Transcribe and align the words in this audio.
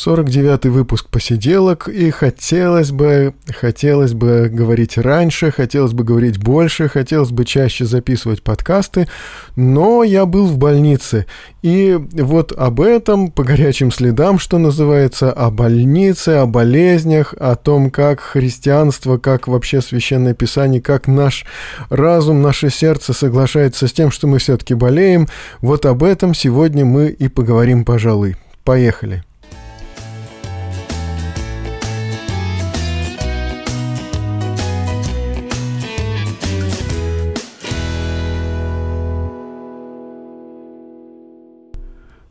Сорок 0.00 0.30
девятый 0.30 0.70
выпуск 0.70 1.10
посиделок, 1.10 1.86
и 1.86 2.08
хотелось 2.10 2.90
бы, 2.90 3.34
хотелось 3.54 4.14
бы 4.14 4.48
говорить 4.50 4.96
раньше, 4.96 5.50
хотелось 5.50 5.92
бы 5.92 6.04
говорить 6.04 6.38
больше, 6.38 6.88
хотелось 6.88 7.32
бы 7.32 7.44
чаще 7.44 7.84
записывать 7.84 8.42
подкасты, 8.42 9.08
но 9.56 10.02
я 10.02 10.24
был 10.24 10.46
в 10.46 10.56
больнице, 10.56 11.26
и 11.60 11.98
вот 12.14 12.52
об 12.52 12.80
этом, 12.80 13.30
по 13.30 13.44
горячим 13.44 13.92
следам, 13.92 14.38
что 14.38 14.56
называется, 14.56 15.32
о 15.32 15.50
больнице, 15.50 16.30
о 16.30 16.46
болезнях, 16.46 17.34
о 17.38 17.54
том, 17.54 17.90
как 17.90 18.20
христианство, 18.20 19.18
как 19.18 19.48
вообще 19.48 19.82
Священное 19.82 20.32
Писание, 20.32 20.80
как 20.80 21.08
наш 21.08 21.44
разум, 21.90 22.40
наше 22.40 22.70
сердце 22.70 23.12
соглашается 23.12 23.86
с 23.86 23.92
тем, 23.92 24.10
что 24.10 24.26
мы 24.26 24.38
все-таки 24.38 24.72
болеем, 24.72 25.28
вот 25.60 25.84
об 25.84 26.02
этом 26.02 26.32
сегодня 26.32 26.86
мы 26.86 27.08
и 27.08 27.28
поговорим, 27.28 27.84
пожалуй. 27.84 28.36
Поехали! 28.64 29.24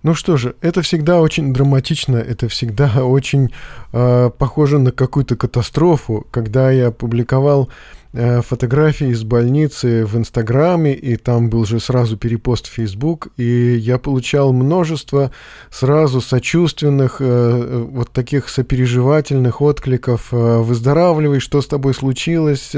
Ну 0.02 0.14
что 0.14 0.38
же, 0.38 0.56
это 0.62 0.82
всегда 0.82 1.20
очень 1.20 1.54
драматично, 1.54 2.16
это 2.16 2.48
всегда 2.48 3.04
очень 3.06 3.50
э, 3.92 4.32
похоже 4.38 4.80
на 4.80 4.92
какую-то 4.92 5.36
катастрофу. 5.36 6.26
Когда 6.32 6.72
я 6.72 6.92
публиковал 6.92 7.70
э, 8.09 8.09
фотографии 8.14 9.10
из 9.10 9.24
больницы 9.24 10.06
в 10.06 10.18
Инстаграме, 10.18 10.94
и 10.96 11.16
там 11.16 11.50
был 11.50 11.66
же 11.66 11.80
сразу 11.80 12.18
перепост 12.18 12.68
в 12.68 12.72
Фейсбук, 12.72 13.28
и 13.38 13.76
я 13.76 14.00
получал 14.00 14.52
множество 14.52 15.32
сразу 15.70 16.20
сочувственных, 16.20 17.18
э, 17.20 17.86
вот 17.90 18.12
таких 18.12 18.50
сопереживательных 18.50 19.62
откликов. 19.62 20.30
Э, 20.32 20.58
«Выздоравливай, 20.60 21.40
что 21.40 21.62
с 21.62 21.68
тобой 21.68 21.94
случилось?» 21.94 22.74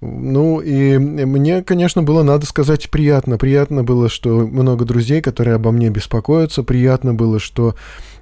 Ну, 0.00 0.60
и 0.60 0.98
мне, 0.98 1.62
конечно, 1.62 2.02
было, 2.02 2.22
надо 2.22 2.44
сказать, 2.46 2.90
приятно. 2.90 3.38
Приятно 3.38 3.84
было, 3.84 4.08
что 4.08 4.46
много 4.46 4.84
друзей, 4.84 5.22
которые 5.22 5.54
обо 5.54 5.70
мне 5.70 5.88
беспокоятся. 5.88 6.62
Приятно 6.62 7.14
было, 7.14 7.38
что 7.38 7.74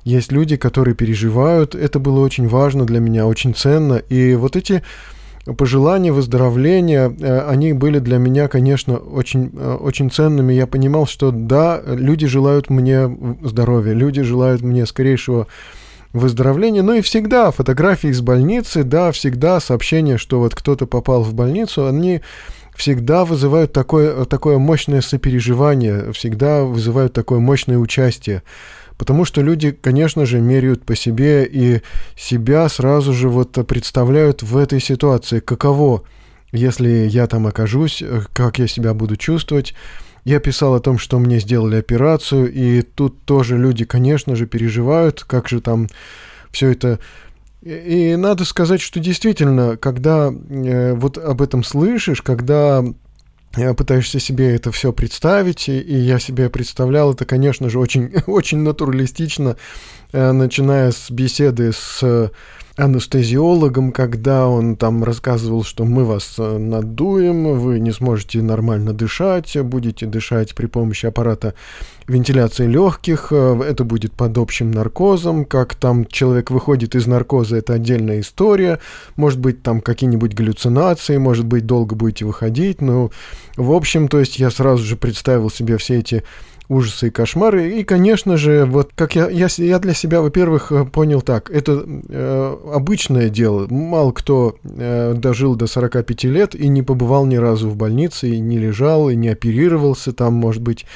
есть 0.05 0.31
люди, 0.31 0.57
которые 0.57 0.95
переживают. 0.95 1.75
Это 1.75 1.99
было 1.99 2.21
очень 2.21 2.47
важно 2.47 2.87
для 2.87 3.01
меня, 3.01 3.27
очень 3.27 3.55
ценно. 3.55 3.95
И 3.95 4.35
вот 4.35 4.55
эти 4.55 4.83
пожелания 5.45 6.13
выздоровления, 6.13 7.09
э, 7.09 7.49
они 7.49 7.73
были 7.73 7.99
для 7.99 8.19
меня, 8.19 8.49
конечно, 8.49 8.97
очень, 8.97 9.51
э, 9.55 9.75
очень 9.81 10.11
ценными. 10.11 10.53
Я 10.53 10.67
понимал, 10.67 11.07
что 11.07 11.31
да, 11.31 11.81
люди 11.85 12.27
желают 12.27 12.71
мне 12.71 13.09
здоровья, 13.43 13.93
люди 13.93 14.23
желают 14.23 14.63
мне 14.63 14.87
скорейшего 14.87 15.47
выздоровления. 16.13 16.83
Ну 16.83 16.95
и 16.95 17.01
всегда 17.01 17.51
фотографии 17.51 18.11
из 18.11 18.21
больницы, 18.21 18.85
да, 18.85 19.13
всегда 19.13 19.61
сообщения, 19.61 20.19
что 20.19 20.41
вот 20.41 20.55
кто-то 20.55 20.87
попал 20.87 21.23
в 21.23 21.35
больницу, 21.35 21.87
они 21.87 22.21
всегда 22.75 23.25
вызывают 23.25 23.73
такое, 23.73 24.25
такое 24.25 24.59
мощное 24.59 25.01
сопереживание, 25.01 26.13
всегда 26.13 26.65
вызывают 26.65 27.13
такое 27.13 27.39
мощное 27.39 27.79
участие. 27.79 28.43
Потому 29.03 29.25
что 29.25 29.43
люди, 29.43 29.73
конечно 29.73 30.27
же, 30.27 30.41
меряют 30.41 30.85
по 30.85 30.95
себе 30.95 31.45
и 31.45 31.81
себя 32.17 32.69
сразу 32.69 33.13
же 33.13 33.29
вот 33.29 33.59
представляют 33.67 34.45
в 34.45 34.57
этой 34.57 34.81
ситуации, 34.81 35.41
каково, 35.41 36.05
если 36.53 37.09
я 37.09 37.27
там 37.27 37.49
окажусь, 37.49 38.01
как 38.33 38.61
я 38.61 38.69
себя 38.69 38.95
буду 38.95 39.17
чувствовать. 39.17 39.75
Я 40.25 40.39
писал 40.39 40.77
о 40.77 40.81
том, 40.81 40.99
что 40.99 41.19
мне 41.19 41.41
сделали 41.41 41.75
операцию, 41.75 42.53
и 42.53 42.83
тут 42.83 43.25
тоже 43.25 43.59
люди, 43.59 43.85
конечно 43.85 44.37
же, 44.37 44.47
переживают, 44.47 45.25
как 45.25 45.49
же 45.49 45.61
там 45.61 45.89
все 46.53 46.69
это... 46.69 47.01
И 47.61 48.15
надо 48.17 48.45
сказать, 48.45 48.81
что 48.81 49.01
действительно, 49.01 49.77
когда 49.79 50.31
э, 50.33 50.95
вот 50.95 51.19
об 51.19 51.43
этом 51.43 51.65
слышишь, 51.65 52.23
когда 52.23 52.85
э, 52.85 52.93
пытаешься 53.75 54.21
себе 54.21 54.55
это 54.55 54.73
все 54.73 54.93
представить, 54.93 55.69
и, 55.69 55.81
я 55.81 56.19
себе 56.19 56.49
представлял 56.49 57.13
это, 57.13 57.25
конечно 57.25 57.69
же, 57.69 57.79
очень, 57.79 58.13
очень 58.27 58.59
натуралистично, 58.59 59.57
э, 60.13 60.33
начиная 60.33 60.93
с 60.93 61.11
беседы 61.11 61.73
с 61.73 62.31
анестезиологом, 62.83 63.93
когда 63.93 64.49
он 64.49 64.75
там 64.75 65.05
рассказывал, 65.05 65.63
что 65.63 65.85
мы 65.85 66.05
вас 66.05 66.35
э, 66.39 66.59
надуем, 66.59 67.59
вы 67.59 67.79
не 67.79 67.93
сможете 67.93 68.43
нормально 68.43 68.93
дышать, 68.93 69.57
будете 69.63 70.07
дышать 70.07 70.55
при 70.57 70.67
помощи 70.67 71.07
аппарата 71.07 71.55
вентиляции 72.09 72.67
легких, 72.67 73.29
э, 73.31 73.61
это 73.69 73.85
будет 73.85 74.13
под 74.15 74.37
общим 74.37 74.73
наркозом, 74.73 75.45
как 75.45 75.77
там 75.77 76.07
человек 76.07 76.51
выходит 76.51 76.97
из 76.97 77.07
наркоза, 77.07 77.57
это 77.57 77.75
отдельная 77.75 78.19
история, 78.19 78.81
может 79.15 79.39
быть 79.39 79.63
там 79.63 79.81
какие-нибудь 79.81 80.35
галлюцинации, 80.35 81.19
может 81.19 81.47
быть 81.47 81.67
долго 81.67 81.95
будете 81.95 82.25
выходить, 82.25 82.81
но 82.81 83.13
в 83.57 83.71
общем, 83.71 84.09
то 84.09 84.19
есть 84.19 84.41
я 84.41 84.51
сразу 84.51 84.83
же 84.83 84.97
представил 84.97 85.51
себе 85.51 85.77
все 85.79 86.01
эти 86.01 86.25
ужасы 86.73 87.09
и 87.09 87.11
кошмары. 87.11 87.79
И, 87.79 87.85
конечно 87.85 88.37
же, 88.37 88.65
вот 88.65 88.91
как 88.95 89.15
я, 89.15 89.29
я, 89.29 89.49
я 89.57 89.79
для 89.79 89.95
себя, 89.95 90.21
во-первых, 90.23 90.73
э, 90.73 90.85
понял 90.85 91.23
так, 91.23 91.51
это 91.51 91.85
э, 91.87 92.57
обычное 92.73 93.29
дело. 93.29 93.67
Мало 93.69 94.13
кто 94.13 94.57
э, 94.65 95.15
дожил 95.15 95.55
до 95.55 95.67
45 95.67 96.25
лет 96.25 96.55
и 96.55 96.69
не 96.69 96.83
побывал 96.83 97.27
ни 97.27 97.37
разу 97.37 97.69
в 97.69 97.77
больнице, 97.77 98.29
и 98.29 98.41
не 98.41 98.59
лежал, 98.59 99.11
и 99.11 99.17
не 99.17 99.29
оперировался 99.29 100.13
там, 100.13 100.35
может 100.35 100.63
быть. 100.63 100.87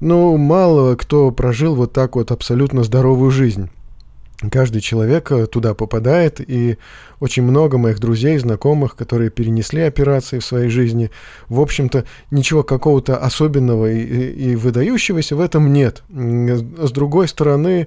Ну, 0.00 0.36
мало 0.36 0.96
кто 0.96 1.30
прожил 1.30 1.76
вот 1.76 1.92
так 1.92 2.16
вот 2.16 2.32
абсолютно 2.32 2.82
здоровую 2.82 3.30
жизнь. 3.30 3.70
Каждый 4.50 4.80
человек 4.80 5.30
э, 5.30 5.46
туда 5.46 5.74
попадает, 5.74 6.40
и 6.40 6.78
очень 7.20 7.42
много 7.42 7.78
моих 7.78 8.00
друзей, 8.00 8.38
знакомых, 8.38 8.96
которые 8.96 9.30
перенесли 9.30 9.82
операции 9.82 10.38
в 10.38 10.44
своей 10.44 10.68
жизни, 10.68 11.10
в 11.48 11.60
общем-то, 11.60 12.04
ничего 12.30 12.62
какого-то 12.62 13.18
особенного 13.18 13.90
и, 13.90 14.00
и, 14.52 14.56
выдающегося 14.56 15.36
в 15.36 15.40
этом 15.40 15.72
нет. 15.72 16.02
С 16.08 16.90
другой 16.90 17.28
стороны, 17.28 17.86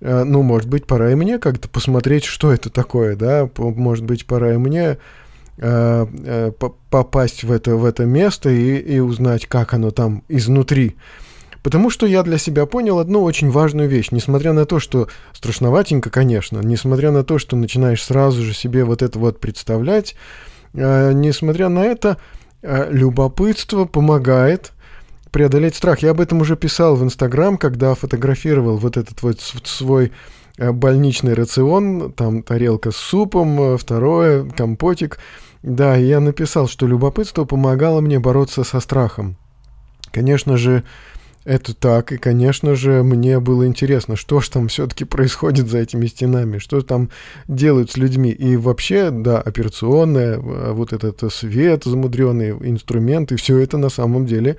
э, 0.00 0.24
ну, 0.24 0.42
может 0.42 0.68
быть, 0.68 0.86
пора 0.86 1.12
и 1.12 1.14
мне 1.14 1.38
как-то 1.38 1.68
посмотреть, 1.68 2.24
что 2.24 2.52
это 2.52 2.70
такое, 2.70 3.14
да, 3.14 3.48
может 3.56 4.04
быть, 4.04 4.26
пора 4.26 4.54
и 4.54 4.56
мне 4.56 4.98
э, 5.58 6.52
попасть 6.90 7.44
в 7.44 7.52
это, 7.52 7.76
в 7.76 7.84
это 7.84 8.04
место 8.06 8.50
и, 8.50 8.76
и 8.78 8.98
узнать, 8.98 9.46
как 9.46 9.74
оно 9.74 9.90
там 9.92 10.24
изнутри. 10.28 10.96
Потому 11.62 11.90
что 11.90 12.06
я 12.06 12.22
для 12.22 12.38
себя 12.38 12.66
понял 12.66 12.98
одну 12.98 13.22
очень 13.22 13.50
важную 13.50 13.88
вещь. 13.88 14.08
Несмотря 14.10 14.52
на 14.52 14.66
то, 14.66 14.80
что 14.80 15.08
страшноватенько, 15.32 16.10
конечно, 16.10 16.60
несмотря 16.60 17.12
на 17.12 17.22
то, 17.24 17.38
что 17.38 17.56
начинаешь 17.56 18.02
сразу 18.02 18.42
же 18.42 18.52
себе 18.52 18.84
вот 18.84 19.00
это 19.02 19.18
вот 19.18 19.38
представлять, 19.38 20.16
э, 20.74 21.12
несмотря 21.12 21.68
на 21.68 21.84
это, 21.84 22.18
э, 22.62 22.88
любопытство 22.90 23.84
помогает 23.84 24.72
преодолеть 25.32 25.74
страх. 25.74 26.00
Я 26.00 26.10
об 26.10 26.20
этом 26.20 26.40
уже 26.40 26.56
писал 26.56 26.94
в 26.94 27.02
Инстаграм, 27.02 27.56
когда 27.56 27.94
фотографировал 27.94 28.76
вот 28.76 28.96
этот 28.96 29.22
вот 29.22 29.40
свой 29.40 30.12
э, 30.58 30.72
больничный 30.72 31.34
рацион, 31.34 32.12
там 32.12 32.42
тарелка 32.42 32.90
с 32.90 32.96
супом, 32.96 33.60
э, 33.60 33.76
второе, 33.78 34.44
компотик. 34.50 35.18
Да, 35.62 35.96
я 35.96 36.20
написал, 36.20 36.68
что 36.68 36.86
любопытство 36.86 37.44
помогало 37.44 38.00
мне 38.00 38.18
бороться 38.18 38.64
со 38.64 38.80
страхом. 38.80 39.36
Конечно 40.12 40.56
же, 40.56 40.82
это 41.44 41.74
так, 41.74 42.12
и, 42.12 42.18
конечно 42.18 42.76
же, 42.76 43.02
мне 43.02 43.40
было 43.40 43.66
интересно, 43.66 44.14
что 44.14 44.40
же 44.40 44.50
там 44.50 44.68
все-таки 44.68 45.04
происходит 45.04 45.68
за 45.68 45.78
этими 45.78 46.06
стенами, 46.06 46.58
что 46.58 46.80
там 46.82 47.10
делают 47.48 47.90
с 47.90 47.96
людьми. 47.96 48.30
И 48.30 48.56
вообще, 48.56 49.10
да, 49.10 49.40
операционная, 49.40 50.38
а, 50.38 50.72
вот 50.72 50.92
этот 50.92 51.32
свет 51.32 51.82
замудренный, 51.84 52.50
инструменты, 52.50 53.36
все 53.36 53.58
это 53.58 53.76
на 53.76 53.88
самом 53.88 54.24
деле 54.26 54.56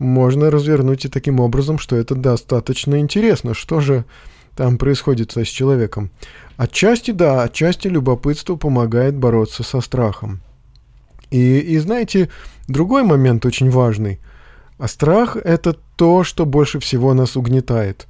можно 0.00 0.50
развернуть 0.50 1.04
и 1.04 1.08
таким 1.08 1.38
образом, 1.38 1.78
что 1.78 1.94
это 1.96 2.14
достаточно 2.16 2.98
интересно, 2.98 3.54
что 3.54 3.80
же 3.80 4.04
там 4.56 4.76
происходит 4.76 5.36
с 5.36 5.46
человеком. 5.46 6.10
Отчасти, 6.56 7.12
да, 7.12 7.44
отчасти 7.44 7.86
любопытство 7.86 8.56
помогает 8.56 9.14
бороться 9.16 9.62
со 9.62 9.80
страхом. 9.80 10.40
И, 11.30 11.58
и 11.58 11.78
знаете, 11.78 12.28
другой 12.66 13.04
момент 13.04 13.46
очень 13.46 13.70
важный– 13.70 14.18
а 14.78 14.88
страх— 14.88 15.36
это 15.44 15.76
то, 15.96 16.24
что 16.24 16.46
больше 16.46 16.78
всего 16.78 17.14
нас 17.14 17.36
угнетает. 17.36 18.06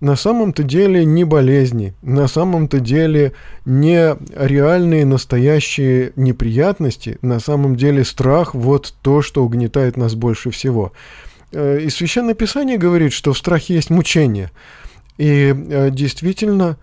На 0.00 0.16
самом-то 0.16 0.64
деле 0.64 1.04
не 1.04 1.22
болезни, 1.24 1.94
на 2.02 2.26
самом-то 2.26 2.80
деле 2.80 3.34
не 3.64 4.16
реальные 4.34 5.06
настоящие 5.06 6.12
неприятности, 6.16 7.18
на 7.22 7.38
самом 7.38 7.76
деле 7.76 8.04
страх— 8.04 8.54
вот 8.54 8.94
то, 9.02 9.22
что 9.22 9.44
угнетает 9.44 9.96
нас 9.96 10.14
больше 10.14 10.50
всего. 10.50 10.92
Э, 11.52 11.78
и 11.80 11.88
Священное 11.88 12.34
Писание 12.34 12.78
говорит, 12.78 13.12
что 13.12 13.32
в 13.32 13.38
страхе 13.38 13.74
есть 13.74 13.90
мучение. 13.90 14.50
И 15.18 15.54
э, 15.54 15.90
действительно, 15.90 16.78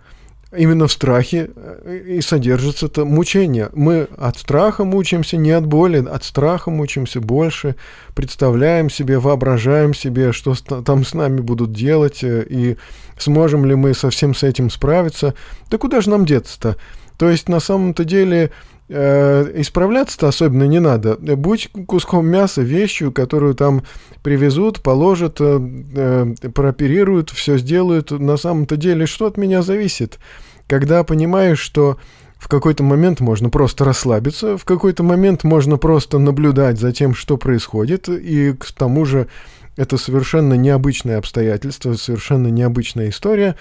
именно 0.56 0.88
в 0.88 0.92
страхе 0.92 1.50
э, 1.56 1.98
и 2.08 2.22
содержится 2.22 2.88
это 2.88 3.06
мучение. 3.06 3.70
Мы 3.74 4.08
от 4.18 4.38
страха 4.38 4.84
мучаемся, 4.84 5.38
не 5.38 5.52
от 5.52 5.66
боли, 5.66 6.06
от 6.06 6.24
страха 6.24 6.72
мучаемся 6.72 7.22
больше, 7.22 7.76
представляем 8.16 8.90
себе, 8.90 9.20
воображаем 9.20 9.94
себе, 9.94 10.32
что 10.32 10.56
там 10.56 11.06
с 11.06 11.14
нами 11.14 11.42
будут 11.42 11.72
делать, 11.72 12.24
э, 12.24 12.46
и 12.50 12.78
сможем 13.18 13.66
ли 13.66 13.76
мы 13.76 13.94
совсем 13.94 14.34
с 14.34 14.44
этим 14.44 14.70
справиться. 14.70 15.36
Да 15.70 15.78
куда 15.78 16.02
же 16.02 16.10
нам 16.10 16.26
деться-то? 16.26 16.78
То 17.18 17.30
есть 17.30 17.50
на 17.50 17.60
самом-то 17.60 18.04
деле 18.06 18.52
исправляться-то 18.90 20.28
особенно 20.28 20.64
не 20.64 20.80
надо. 20.80 21.16
Будь 21.16 21.70
куском 21.88 22.28
мяса, 22.28 22.62
вещью, 22.62 23.12
которую 23.12 23.54
там 23.54 23.84
привезут, 24.24 24.82
положат, 24.82 25.38
э, 25.40 25.60
э, 25.96 26.50
прооперируют, 26.54 27.30
все 27.30 27.58
сделают. 27.58 28.12
На 28.12 28.38
самом-то 28.38 28.78
деле, 28.78 29.06
что 29.06 29.28
от 29.28 29.38
меня 29.38 29.62
зависит? 29.62 30.20
Когда 30.68 31.04
понимаешь, 31.04 31.60
что 31.60 31.98
в 32.38 32.48
какой-то 32.48 32.84
момент 32.84 33.20
можно 33.20 33.50
просто 33.50 33.86
расслабиться, 33.86 34.58
в 34.58 34.66
какой-то 34.66 35.04
момент 35.04 35.44
можно 35.44 35.78
просто 35.78 36.18
наблюдать 36.18 36.80
за 36.80 36.92
тем, 36.92 37.14
что 37.14 37.38
происходит, 37.38 38.10
и 38.10 38.54
к 38.54 38.72
тому 38.72 39.06
же 39.06 39.28
это 39.76 39.98
совершенно 39.98 40.56
необычное 40.56 41.18
обстоятельство, 41.18 41.94
совершенно 41.94 42.48
необычная 42.48 43.10
история, 43.10 43.56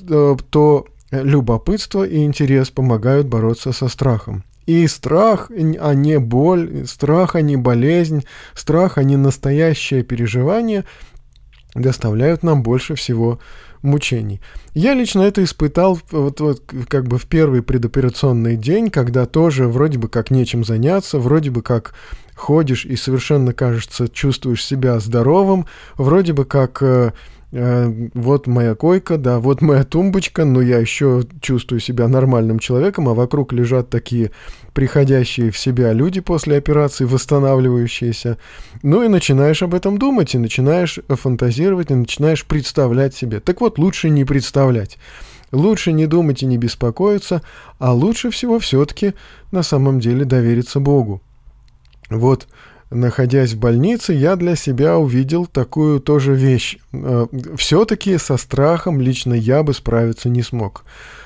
э, 0.00 0.36
то 0.50 0.86
любопытство 1.10 2.04
и 2.06 2.22
интерес 2.24 2.70
помогают 2.70 3.26
бороться 3.26 3.72
со 3.72 3.88
страхом. 3.88 4.44
И 4.66 4.86
страх, 4.88 5.50
а 5.50 5.94
не 5.94 6.18
боль, 6.18 6.86
страх, 6.86 7.36
а 7.36 7.40
не 7.40 7.56
болезнь, 7.56 8.24
страх, 8.54 8.98
а 8.98 9.04
не 9.04 9.16
настоящее 9.16 10.02
переживание 10.02 10.84
доставляют 11.74 12.42
нам 12.42 12.62
больше 12.62 12.96
всего 12.96 13.38
мучений. 13.82 14.40
Я 14.74 14.94
лично 14.94 15.22
это 15.22 15.44
испытал 15.44 16.00
вот, 16.10 16.40
вот 16.40 16.62
как 16.88 17.06
бы 17.06 17.18
в 17.18 17.26
первый 17.26 17.62
предоперационный 17.62 18.56
день, 18.56 18.90
когда 18.90 19.26
тоже 19.26 19.68
вроде 19.68 19.98
бы 19.98 20.08
как 20.08 20.30
нечем 20.30 20.64
заняться, 20.64 21.18
вроде 21.18 21.50
бы 21.50 21.62
как 21.62 21.94
ходишь 22.34 22.84
и 22.84 22.96
совершенно, 22.96 23.52
кажется, 23.52 24.08
чувствуешь 24.08 24.64
себя 24.64 24.98
здоровым, 25.00 25.66
вроде 25.96 26.32
бы 26.32 26.44
как 26.44 26.82
э, 26.82 27.12
вот 27.52 28.46
моя 28.46 28.74
койка, 28.74 29.18
да, 29.18 29.38
вот 29.38 29.62
моя 29.62 29.84
тумбочка, 29.84 30.44
но 30.44 30.60
я 30.60 30.78
еще 30.78 31.22
чувствую 31.40 31.80
себя 31.80 32.08
нормальным 32.08 32.58
человеком, 32.58 33.08
а 33.08 33.14
вокруг 33.14 33.52
лежат 33.52 33.88
такие 33.88 34.32
приходящие 34.74 35.50
в 35.50 35.58
себя 35.58 35.92
люди 35.92 36.20
после 36.20 36.56
операции, 36.56 37.04
восстанавливающиеся. 37.04 38.36
Ну 38.82 39.02
и 39.02 39.08
начинаешь 39.08 39.62
об 39.62 39.74
этом 39.74 39.96
думать, 39.96 40.34
и 40.34 40.38
начинаешь 40.38 40.98
фантазировать, 41.08 41.90
и 41.90 41.94
начинаешь 41.94 42.44
представлять 42.44 43.14
себе. 43.14 43.40
Так 43.40 43.60
вот, 43.60 43.78
лучше 43.78 44.10
не 44.10 44.24
представлять. 44.24 44.98
Лучше 45.52 45.92
не 45.92 46.06
думать 46.06 46.42
и 46.42 46.46
не 46.46 46.58
беспокоиться, 46.58 47.42
а 47.78 47.94
лучше 47.94 48.30
всего 48.30 48.58
все-таки 48.58 49.14
на 49.52 49.62
самом 49.62 50.00
деле 50.00 50.24
довериться 50.24 50.80
Богу. 50.80 51.22
Вот 52.10 52.48
находясь 52.90 53.52
в 53.52 53.58
больнице, 53.58 54.12
я 54.12 54.36
для 54.36 54.56
себя 54.56 54.98
увидел 54.98 55.46
такую 55.46 56.00
тоже 56.00 56.34
вещь. 56.34 56.78
Э, 56.92 57.26
Все-таки 57.56 58.18
со 58.18 58.36
страхом 58.36 59.00
лично 59.00 59.34
я 59.34 59.62
бы 59.62 59.74
справиться 59.74 60.28
не 60.28 60.42
смог. 60.42 60.84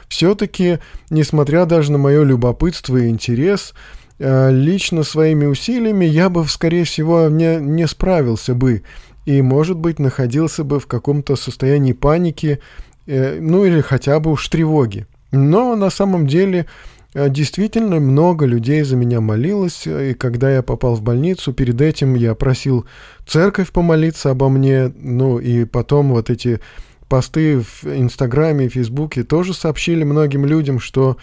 Все-таки, 0.09 0.79
несмотря 1.11 1.67
даже 1.67 1.93
на 1.93 1.99
мое 1.99 2.25
любопытство 2.25 2.97
и 2.97 3.09
интерес, 3.09 3.75
э, 4.19 4.51
лично 4.51 5.03
своими 5.03 5.47
усилиями 5.47 6.05
я 6.05 6.29
бы, 6.29 6.47
скорее 6.49 6.85
всего, 6.85 7.29
не, 7.29 7.57
не 7.57 7.87
справился 7.87 8.55
бы. 8.55 8.83
И, 9.27 9.43
может 9.43 9.77
быть, 9.77 9.99
находился 9.99 10.65
бы 10.65 10.81
в 10.81 10.87
каком-то 10.87 11.37
состоянии 11.37 11.93
паники, 11.93 12.61
э, 13.07 13.39
ну 13.41 13.65
или 13.65 13.81
хотя 13.81 14.19
бы 14.19 14.33
уж 14.33 14.49
тревоги. 14.49 15.07
Но 15.31 15.77
на 15.77 15.91
самом 15.91 16.27
деле 16.27 16.67
действительно, 17.15 17.99
много 17.99 18.47
людей 18.47 18.83
за 18.83 18.97
меня 18.97 19.21
молилось, 19.21 19.87
и 19.87 20.15
когда 20.15 20.51
я 20.51 20.63
попал 20.63 20.95
в 20.95 21.03
больницу, 21.03 21.53
перед 21.53 21.81
этим 21.81 22.15
я 22.15 22.35
просил 22.35 22.87
церковь 23.27 23.73
помолиться 23.73 24.31
обо 24.31 24.49
мне, 24.49 24.93
ну 24.97 25.39
и 25.39 25.65
потом 25.65 26.11
вот 26.11 26.31
эти 26.31 26.61
посты 27.09 27.61
в 27.61 27.85
Инстаграме 27.85 28.67
и 28.67 28.69
Фейсбуке 28.69 29.25
тоже 29.25 29.55
сообщили 29.55 30.05
многим 30.05 30.47
людям, 30.47 30.79
что 30.79 31.17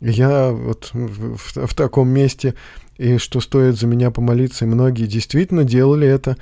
я 0.00 0.50
вот 0.50 0.90
в, 0.94 1.36
в, 1.36 1.66
в 1.66 1.74
таком 1.74 2.08
месте, 2.08 2.54
и 2.96 3.18
что 3.18 3.40
стоит 3.40 3.76
за 3.76 3.86
меня 3.86 4.10
помолиться, 4.10 4.64
и 4.64 4.68
многие 4.68 5.06
действительно 5.06 5.64
делали 5.64 6.08
это. 6.08 6.36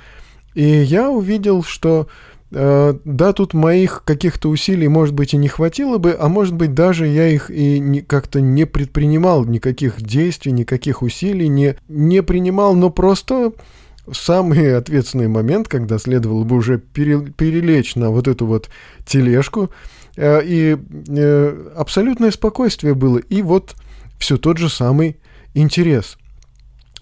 И 0.53 0.63
я 0.63 1.09
увидел, 1.09 1.63
что 1.63 2.07
Э, 2.07 2.07
да, 2.53 3.33
тут 3.33 3.53
моих 3.53 4.03
каких-то 4.05 4.49
усилий, 4.49 4.87
может 4.87 5.15
быть, 5.15 5.33
и 5.33 5.37
не 5.37 5.47
хватило 5.47 5.97
бы, 5.97 6.15
а 6.17 6.29
может 6.29 6.53
быть, 6.53 6.73
даже 6.73 7.07
я 7.07 7.27
их 7.27 7.49
и 7.49 8.01
как-то 8.07 8.41
не 8.41 8.65
предпринимал, 8.65 9.45
никаких 9.45 10.01
действий, 10.01 10.51
никаких 10.51 11.01
усилий 11.01 11.47
не, 11.47 11.75
не 11.87 12.21
принимал, 12.21 12.75
но 12.75 12.89
просто 12.89 13.53
самый 14.11 14.75
ответственный 14.77 15.27
момент, 15.27 15.67
когда 15.67 15.97
следовало 15.97 16.43
бы 16.43 16.57
уже 16.57 16.77
пере, 16.77 17.19
перелечь 17.21 17.95
на 17.95 18.11
вот 18.11 18.27
эту 18.27 18.45
вот 18.45 18.69
тележку, 19.05 19.71
э, 20.15 20.41
и 20.45 20.77
э, 21.07 21.71
абсолютное 21.75 22.31
спокойствие 22.31 22.93
было, 22.93 23.17
и 23.17 23.41
вот 23.41 23.75
все 24.19 24.37
тот 24.37 24.57
же 24.57 24.69
самый 24.69 25.17
интерес– 25.53 26.17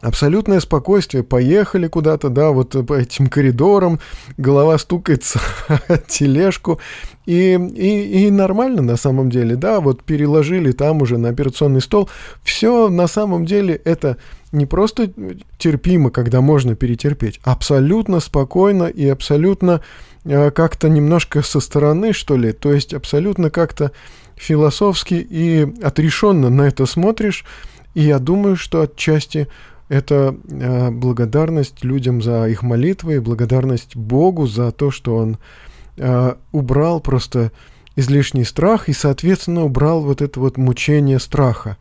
Абсолютное 0.02 0.60
спокойствие, 0.60 1.24
поехали 1.24 1.88
куда-то, 1.88 2.30
да, 2.30 2.50
вот 2.50 2.76
по 2.88 2.94
этим 2.96 3.28
коридорам, 3.28 4.00
голова 4.38 4.80
стукается 4.80 5.40
тележку, 6.08 6.80
и, 7.28 7.54
и, 7.54 8.26
и 8.26 8.32
нормально 8.32 8.82
на 8.82 8.98
самом 8.98 9.30
деле, 9.30 9.56
да, 9.56 9.80
вот 9.80 10.04
переложили 10.04 10.72
там 10.72 11.04
уже 11.04 11.20
на 11.20 11.30
операционный 11.30 11.82
стол. 11.82 12.10
Все 12.44 12.90
на 12.90 13.06
самом 13.06 13.46
деле 13.46 13.76
это 13.76 14.18
не 14.52 14.66
просто 14.66 15.12
терпимо, 15.60 16.10
когда 16.10 16.42
можно 16.42 16.76
перетерпеть, 16.76 17.40
абсолютно 17.44 18.20
спокойно 18.20 18.86
и 18.86 19.08
абсолютно 19.08 19.82
э, 20.26 20.50
как-то 20.50 20.90
немножко 20.90 21.44
со 21.44 21.60
стороны, 21.60 22.12
что 22.14 22.38
ли, 22.38 22.54
то 22.54 22.74
есть 22.74 22.94
абсолютно 22.94 23.52
как-то 23.52 23.92
философски 24.36 25.14
и 25.14 25.68
отрешенно 25.84 26.50
на 26.50 26.64
это 26.64 26.88
смотришь, 26.88 27.46
и 27.94 28.02
я 28.02 28.20
думаю, 28.20 28.56
что 28.56 28.82
отчасти 28.82 29.48
это 29.92 30.38
э, 30.50 30.90
благодарность 30.90 31.84
людям 31.84 32.22
за 32.22 32.48
их 32.48 32.64
молитвы, 32.64 33.20
благодарность 33.20 33.98
Богу 33.98 34.48
за 34.48 34.72
то, 34.72 34.90
что 34.90 35.18
Он 35.18 35.38
э, 35.98 36.36
убрал 36.54 37.02
просто 37.02 37.52
излишний 37.98 38.46
страх 38.46 38.88
и, 38.88 38.94
соответственно, 38.94 39.66
убрал 39.66 40.02
вот 40.02 40.22
это 40.22 40.40
вот 40.40 40.56
мучение 40.58 41.20
страха. 41.20 41.76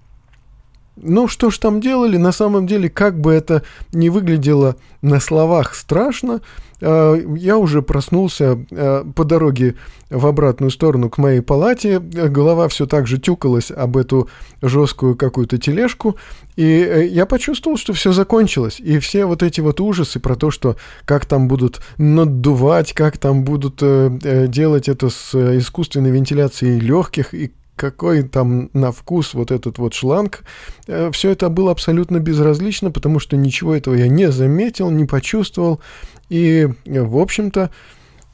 Ну, 1.03 1.29
что 1.29 1.51
ж 1.51 1.59
там 1.59 1.81
делали, 1.81 2.17
на 2.17 2.33
самом 2.33 2.67
деле, 2.67 2.91
как 2.91 3.19
бы 3.19 3.33
это 3.33 3.63
ни 3.93 4.09
выглядело 4.09 4.77
на 5.01 5.19
словах 5.19 5.75
страшно, 5.75 6.43
э, 6.81 7.23
я 7.37 7.57
уже 7.57 7.81
проснулся 7.81 8.59
э, 8.71 9.05
по 9.15 9.25
дороге 9.25 9.77
в 10.11 10.27
обратную 10.27 10.71
сторону 10.71 11.09
к 11.09 11.17
моей 11.17 11.41
палате, 11.41 12.01
голова 12.01 12.69
все 12.69 12.87
так 12.87 13.07
же 13.07 13.19
тюкалась 13.19 13.71
об 13.71 13.97
эту 13.97 14.29
жесткую 14.61 15.17
какую-то 15.17 15.57
тележку, 15.57 16.17
и 16.57 16.65
э, 16.65 17.07
я 17.07 17.25
почувствовал, 17.25 17.79
что 17.79 17.95
все 17.95 18.13
закончилось, 18.13 18.79
и 18.79 18.99
все 18.99 19.25
вот 19.25 19.43
эти 19.43 19.63
вот 19.63 19.81
ужасы 19.81 20.21
про 20.21 20.35
то, 20.35 20.51
что 20.51 20.77
как 21.07 21.25
там 21.25 21.49
будут 21.49 21.81
наддувать, 21.97 22.93
как 22.93 23.17
там 23.17 23.45
будут 23.45 23.83
делать 23.83 24.89
это 24.89 25.09
с 25.09 25.35
искусственной 25.35 26.11
вентиляцией 26.11 26.79
легких, 26.79 27.33
и 27.33 27.53
какой 27.77 28.23
там 28.23 28.71
на 28.73 28.93
вкус 28.93 29.35
вот 29.35 29.51
этот 29.51 29.79
вот 29.79 29.95
шланг, 29.95 30.45
э, 30.87 31.11
все 31.13 31.31
это 31.31 31.49
было 31.49 31.71
абсолютно 31.71 32.19
безразлично, 32.19 32.91
потому 32.91 33.19
что 33.19 33.37
ничего 33.37 33.75
этого 33.75 33.95
я 33.95 34.09
не 34.09 34.31
заметил, 34.31 34.91
не 34.91 35.05
почувствовал. 35.05 35.81
И, 36.29 36.69
в 36.85 37.19
общем-то, 37.19 37.71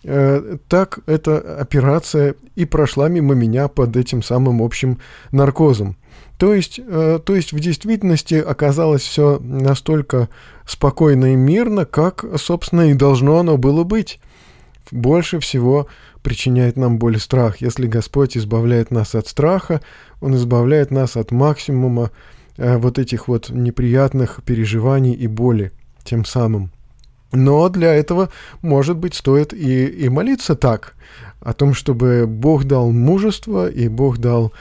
э, 0.05 0.57
так 0.69 1.00
эта 1.07 1.61
операция 1.61 2.35
и 2.55 2.64
прошла 2.64 3.09
мимо 3.09 3.35
меня 3.35 3.69
под 3.69 3.97
этим 3.97 4.23
самым 4.23 4.62
общим 4.62 4.99
наркозом. 5.33 5.97
То 6.38 6.52
есть, 6.52 6.78
э, 6.78 7.19
то 7.25 7.35
есть 7.35 7.52
в 7.52 7.61
действительности 7.61 8.35
оказалось 8.35 9.02
все 9.02 9.38
настолько 9.40 10.28
спокойно 10.66 11.33
и 11.33 11.37
мирно, 11.37 11.87
как, 11.87 12.25
собственно, 12.37 12.90
и 12.90 12.95
должно 12.95 13.38
оно 13.38 13.57
было 13.57 13.85
быть. 13.85 14.21
Больше 14.90 15.40
всего 15.40 15.88
причиняет 16.26 16.76
нам 16.76 16.99
боль 16.99 17.18
и 17.18 17.18
страх. 17.21 17.59
Если 17.59 17.87
Господь 17.87 18.37
избавляет 18.37 18.90
нас 18.90 19.14
от 19.14 19.28
страха, 19.28 19.80
Он 20.21 20.35
избавляет 20.35 20.90
нас 20.90 21.16
от 21.16 21.30
максимума 21.30 22.11
э, 22.56 22.78
вот 22.78 22.99
этих 22.99 23.28
вот 23.28 23.49
неприятных 23.50 24.40
переживаний 24.45 25.12
и 25.12 25.28
боли 25.28 25.71
тем 26.02 26.25
самым. 26.25 26.73
Но 27.30 27.68
для 27.68 27.95
этого, 27.95 28.30
может 28.61 28.97
быть, 28.97 29.14
стоит 29.14 29.54
и, 29.54 29.87
и 29.87 30.09
молиться 30.09 30.56
так, 30.56 30.97
о 31.40 31.52
том, 31.52 31.75
чтобы 31.75 32.26
Бог 32.26 32.64
дал 32.64 32.90
мужество 32.90 33.71
и 33.71 33.87
Бог 33.87 34.18
дал 34.18 34.52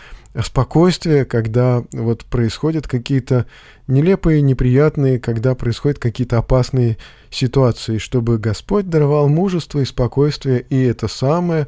спокойствие, 0.43 1.25
когда 1.25 1.83
вот 1.93 2.25
происходят 2.25 2.87
какие-то 2.87 3.45
нелепые, 3.87 4.41
неприятные, 4.41 5.19
когда 5.19 5.55
происходят 5.55 5.99
какие-то 5.99 6.37
опасные 6.37 6.97
ситуации, 7.29 7.97
чтобы 7.97 8.37
Господь 8.37 8.89
даровал 8.89 9.29
мужество 9.29 9.79
и 9.79 9.85
спокойствие, 9.85 10.65
и 10.69 10.83
это 10.83 11.07
самое 11.07 11.67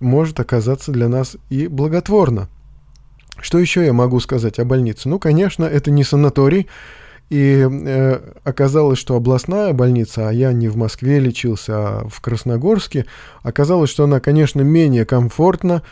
может 0.00 0.38
оказаться 0.40 0.92
для 0.92 1.08
нас 1.08 1.36
и 1.50 1.66
благотворно. 1.66 2.48
Что 3.40 3.58
еще 3.58 3.84
я 3.84 3.92
могу 3.92 4.20
сказать 4.20 4.58
о 4.58 4.64
больнице? 4.64 5.08
Ну, 5.08 5.18
конечно, 5.18 5.64
это 5.64 5.90
не 5.90 6.04
санаторий, 6.04 6.68
и 7.30 7.66
э, 7.68 8.20
оказалось, 8.44 8.98
что 8.98 9.16
областная 9.16 9.72
больница, 9.72 10.28
а 10.28 10.32
я 10.32 10.52
не 10.52 10.68
в 10.68 10.76
Москве 10.76 11.18
лечился, 11.18 11.72
а 11.76 12.08
в 12.08 12.20
Красногорске, 12.20 13.06
оказалось, 13.42 13.90
что 13.90 14.04
она, 14.04 14.20
конечно, 14.20 14.60
менее 14.60 15.04
комфортна, 15.04 15.82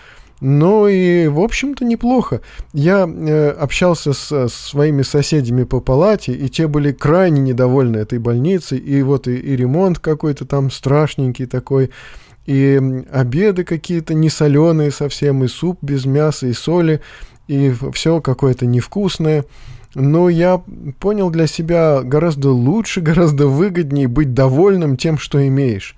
но 0.42 0.88
и, 0.88 1.28
в 1.28 1.38
общем-то, 1.38 1.84
неплохо. 1.84 2.40
Я 2.72 3.08
э, 3.08 3.50
общался 3.50 4.12
с, 4.12 4.48
с 4.48 4.52
своими 4.52 5.02
соседями 5.02 5.62
по 5.62 5.78
палате, 5.78 6.32
и 6.32 6.48
те 6.48 6.66
были 6.66 6.90
крайне 6.90 7.40
недовольны 7.40 7.98
этой 7.98 8.18
больницей, 8.18 8.78
и 8.78 9.02
вот 9.02 9.28
и, 9.28 9.36
и 9.36 9.54
ремонт 9.54 10.00
какой-то 10.00 10.44
там 10.44 10.72
страшненький 10.72 11.46
такой, 11.46 11.90
и 12.44 13.04
обеды 13.12 13.62
какие-то 13.62 14.14
не 14.14 14.28
соленые 14.30 14.90
совсем, 14.90 15.44
и 15.44 15.46
суп 15.46 15.78
без 15.80 16.06
мяса 16.06 16.48
и 16.48 16.52
соли, 16.52 17.00
и 17.46 17.72
все 17.92 18.20
какое-то 18.20 18.66
невкусное. 18.66 19.44
Но 19.94 20.28
я 20.28 20.60
понял 20.98 21.30
для 21.30 21.46
себя 21.46 22.02
гораздо 22.02 22.50
лучше, 22.50 23.00
гораздо 23.12 23.46
выгоднее 23.46 24.08
быть 24.08 24.34
довольным 24.34 24.96
тем, 24.96 25.18
что 25.18 25.46
имеешь. 25.46 25.94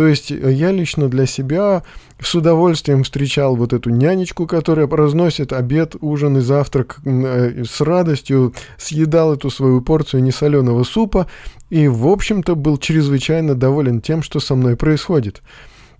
То 0.00 0.06
есть 0.06 0.32
э, 0.32 0.50
я 0.50 0.72
лично 0.72 1.10
для 1.10 1.26
себя 1.26 1.82
с 2.18 2.34
удовольствием 2.34 3.02
встречал 3.04 3.54
вот 3.54 3.74
эту 3.74 3.90
нянечку, 3.90 4.46
которая 4.46 4.88
разносит 4.88 5.52
обед, 5.52 5.94
ужин 6.00 6.38
и 6.38 6.40
завтрак 6.40 7.00
э, 7.04 7.64
с 7.68 7.82
радостью, 7.82 8.54
съедал 8.78 9.34
эту 9.34 9.50
свою 9.50 9.82
порцию 9.82 10.22
несоленого 10.22 10.84
супа 10.84 11.26
и, 11.68 11.86
в 11.86 12.06
общем-то, 12.06 12.54
был 12.54 12.78
чрезвычайно 12.78 13.54
доволен 13.54 14.00
тем, 14.00 14.22
что 14.22 14.40
со 14.40 14.54
мной 14.54 14.74
происходит. 14.74 15.42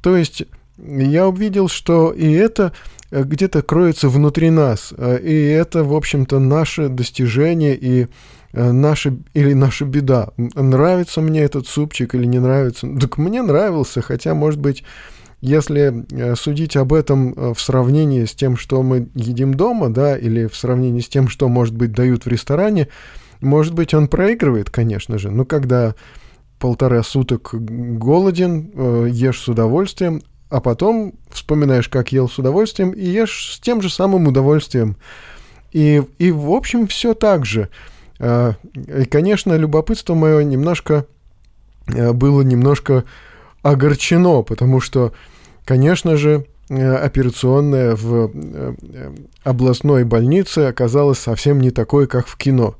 То 0.00 0.16
есть 0.16 0.44
я 0.78 1.28
увидел, 1.28 1.68
что 1.68 2.10
и 2.10 2.32
это 2.32 2.72
э, 3.10 3.22
где-то 3.22 3.60
кроется 3.60 4.08
внутри 4.08 4.48
нас, 4.48 4.94
и 4.98 5.42
это, 5.42 5.84
в 5.84 5.92
общем-то, 5.92 6.38
наше 6.38 6.88
достижение 6.88 7.76
и 7.78 8.06
наша 8.52 9.16
или 9.34 9.52
наша 9.52 9.84
беда. 9.84 10.30
Нравится 10.36 11.20
мне 11.20 11.40
этот 11.40 11.66
супчик 11.66 12.14
или 12.14 12.24
не 12.24 12.38
нравится? 12.38 12.88
Так 13.00 13.18
мне 13.18 13.42
нравился, 13.42 14.02
хотя, 14.02 14.34
может 14.34 14.60
быть, 14.60 14.84
если 15.40 16.04
э, 16.10 16.34
судить 16.36 16.76
об 16.76 16.92
этом 16.92 17.32
э, 17.32 17.54
в 17.54 17.60
сравнении 17.60 18.24
с 18.24 18.34
тем, 18.34 18.56
что 18.56 18.82
мы 18.82 19.08
едим 19.14 19.54
дома, 19.54 19.88
да, 19.88 20.16
или 20.16 20.46
в 20.46 20.56
сравнении 20.56 21.00
с 21.00 21.08
тем, 21.08 21.28
что, 21.28 21.48
может 21.48 21.74
быть, 21.74 21.92
дают 21.92 22.26
в 22.26 22.28
ресторане, 22.28 22.88
может 23.40 23.72
быть, 23.72 23.94
он 23.94 24.08
проигрывает, 24.08 24.68
конечно 24.68 25.16
же. 25.16 25.30
Но 25.30 25.46
когда 25.46 25.94
полтора 26.58 27.02
суток 27.02 27.54
голоден, 27.54 29.06
ешь 29.06 29.40
с 29.40 29.48
удовольствием, 29.48 30.20
а 30.50 30.60
потом 30.60 31.14
вспоминаешь, 31.30 31.88
как 31.88 32.12
ел 32.12 32.28
с 32.28 32.38
удовольствием, 32.38 32.90
и 32.90 33.06
ешь 33.06 33.54
с 33.54 33.60
тем 33.60 33.80
же 33.80 33.88
самым 33.88 34.26
удовольствием. 34.26 34.96
И, 35.72 36.02
и 36.18 36.30
в 36.32 36.50
общем, 36.50 36.86
все 36.86 37.14
так 37.14 37.46
же. 37.46 37.70
А, 38.20 38.54
и, 38.74 39.04
конечно, 39.06 39.56
любопытство 39.56 40.14
мое 40.14 40.44
немножко 40.44 41.06
э, 41.86 42.12
было 42.12 42.42
немножко 42.42 43.04
огорчено, 43.62 44.42
потому 44.42 44.80
что, 44.80 45.12
конечно 45.64 46.16
же, 46.16 46.44
э, 46.68 46.94
операционная 46.96 47.96
в 47.96 48.30
э, 48.32 48.74
областной 49.42 50.04
больнице 50.04 50.58
оказалась 50.68 51.18
совсем 51.18 51.60
не 51.60 51.70
такой, 51.70 52.06
как 52.06 52.26
в 52.26 52.36
кино. 52.36 52.76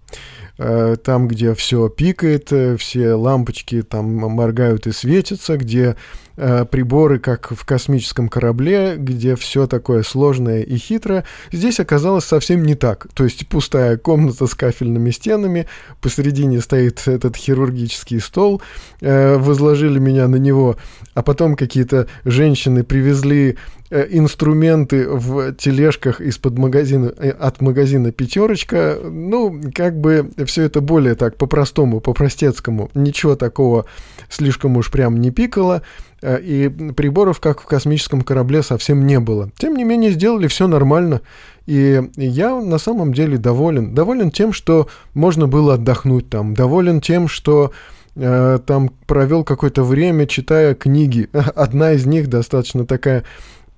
Там, 1.05 1.27
где 1.27 1.55
все 1.55 1.89
пикает, 1.89 2.53
все 2.79 3.15
лампочки 3.15 3.81
там 3.81 4.15
моргают 4.15 4.87
и 4.87 4.93
светятся, 4.93 5.57
где 5.57 5.97
Э, 6.43 6.65
приборы, 6.65 7.19
как 7.19 7.51
в 7.51 7.67
космическом 7.67 8.31
корабле, 8.31 8.95
где 8.97 9.37
все 9.37 9.67
такое 9.67 10.03
сложное 10.03 10.63
и 10.63 10.79
хитрое, 10.79 11.25
здесь 11.53 11.81
оказалось 11.81 12.25
совсем 12.25 12.63
не 12.63 12.75
так. 12.75 13.09
То 13.13 13.25
есть 13.25 13.47
пустая 13.47 13.99
комната 13.99 14.47
с 14.47 14.55
кафельными 14.55 15.11
стенами, 15.11 15.67
посередине 16.01 16.63
стоит 16.63 17.07
этот 17.07 17.37
хирургический 17.37 18.21
стол, 18.21 18.63
э, 19.03 19.37
возложили 19.37 19.99
меня 19.99 20.29
на 20.29 20.37
него, 20.37 20.77
а 21.13 21.23
потом 21.23 21.57
какие-то 21.57 22.07
женщины 22.25 22.85
привезли 22.85 23.59
э, 23.91 24.07
инструменты 24.09 25.11
в 25.11 25.53
тележках 25.53 26.23
из-под 26.23 26.57
магазина, 26.57 27.11
от 27.11 27.61
магазина 27.61 28.13
«Пятерочка». 28.13 28.99
Ну, 29.03 29.61
как 29.75 30.01
бы 30.01 30.31
все 30.47 30.63
это 30.63 30.81
более 30.81 31.17
так 31.17 31.37
по-простому, 31.37 32.01
по-простецкому. 32.01 32.91
Ничего 32.95 33.37
такого 33.37 33.85
слишком 34.31 34.79
уж 34.79 34.91
прям 34.91 35.19
не 35.19 35.31
пикало. 35.31 35.83
Э, 36.23 36.39
и 36.41 36.69
приборов, 36.69 37.41
как 37.41 37.61
в 37.61 37.67
космическом 37.67 38.23
корабле, 38.23 38.63
совсем 38.63 39.07
не 39.07 39.19
было. 39.21 39.51
Тем 39.59 39.75
не 39.77 39.85
менее, 39.85 40.11
сделали 40.11 40.49
все 40.49 40.67
нормально. 40.67 41.23
И 41.67 42.03
я 42.17 42.55
на 42.61 42.79
самом 42.79 43.13
деле 43.15 43.39
доволен. 43.39 43.95
Доволен 43.95 44.31
тем, 44.31 44.53
что 44.53 44.89
можно 45.15 45.47
было 45.47 45.75
отдохнуть 45.75 46.29
там. 46.29 46.55
Доволен 46.55 47.01
тем, 47.01 47.29
что 47.29 47.73
э, 48.17 48.59
там 48.67 48.91
провел 49.07 49.45
какое-то 49.45 49.83
время, 49.83 50.27
читая 50.27 50.75
книги. 50.75 51.29
Одна 51.33 51.93
из 51.93 52.07
них 52.07 52.29
достаточно 52.29 52.85
такая 52.85 53.25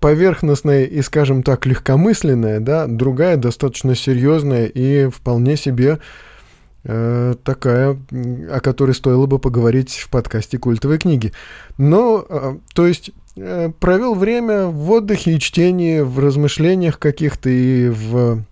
поверхностная 0.01 0.85
и, 0.85 1.01
скажем 1.01 1.45
так, 1.45 1.65
легкомысленная, 1.65 2.59
да, 2.59 2.89
другая 2.89 3.37
достаточно 3.37 3.95
серьезная 3.95 4.67
и 4.67 5.09
вполне 5.09 5.57
себе 5.57 6.01
такая, 6.85 7.97
о 8.51 8.61
которой 8.61 8.93
стоило 8.93 9.27
бы 9.27 9.39
поговорить 9.39 9.95
в 9.99 10.11
подкасте 10.11 10.59
«Культовые 10.59 10.99
книги». 10.99 11.33
Но, 11.79 12.27
э, 12.29 12.57
то 12.75 12.87
есть, 12.87 13.13
э, 13.37 13.71
провел 13.79 14.15
время 14.15 14.67
в 14.67 14.91
отдыхе 14.91 15.37
и 15.37 15.39
чтении, 15.39 16.01
в 16.01 16.19
размышлениях 16.19 16.99
каких-то 16.99 17.49
и 17.49 17.89
в 17.89 18.45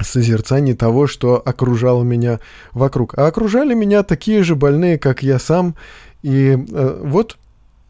созерцании 0.00 0.74
того, 0.74 1.06
что 1.06 1.42
окружало 1.44 2.04
меня 2.04 2.38
вокруг. 2.72 3.18
А 3.18 3.26
окружали 3.26 3.74
меня 3.74 4.02
такие 4.02 4.42
же 4.42 4.54
больные, 4.54 4.98
как 4.98 5.22
я 5.22 5.38
сам. 5.38 5.74
И 6.22 6.56
вот 7.02 7.36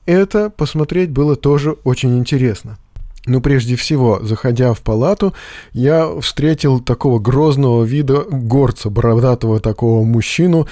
это 0.06 0.50
посмотреть 0.50 1.10
было 1.10 1.36
тоже 1.36 1.72
очень 1.84 2.16
интересно. 2.16 2.78
Но 3.26 3.40
прежде 3.40 3.76
всего, 3.76 4.20
заходя 4.22 4.72
в 4.72 4.80
палату, 4.80 5.34
я 5.72 6.08
встретил 6.20 6.80
такого 6.80 7.18
грозного 7.18 7.84
вида 7.84 8.24
горца, 8.30 8.88
бородатого 8.88 9.60
такого 9.60 10.04
мужчину. 10.04 10.66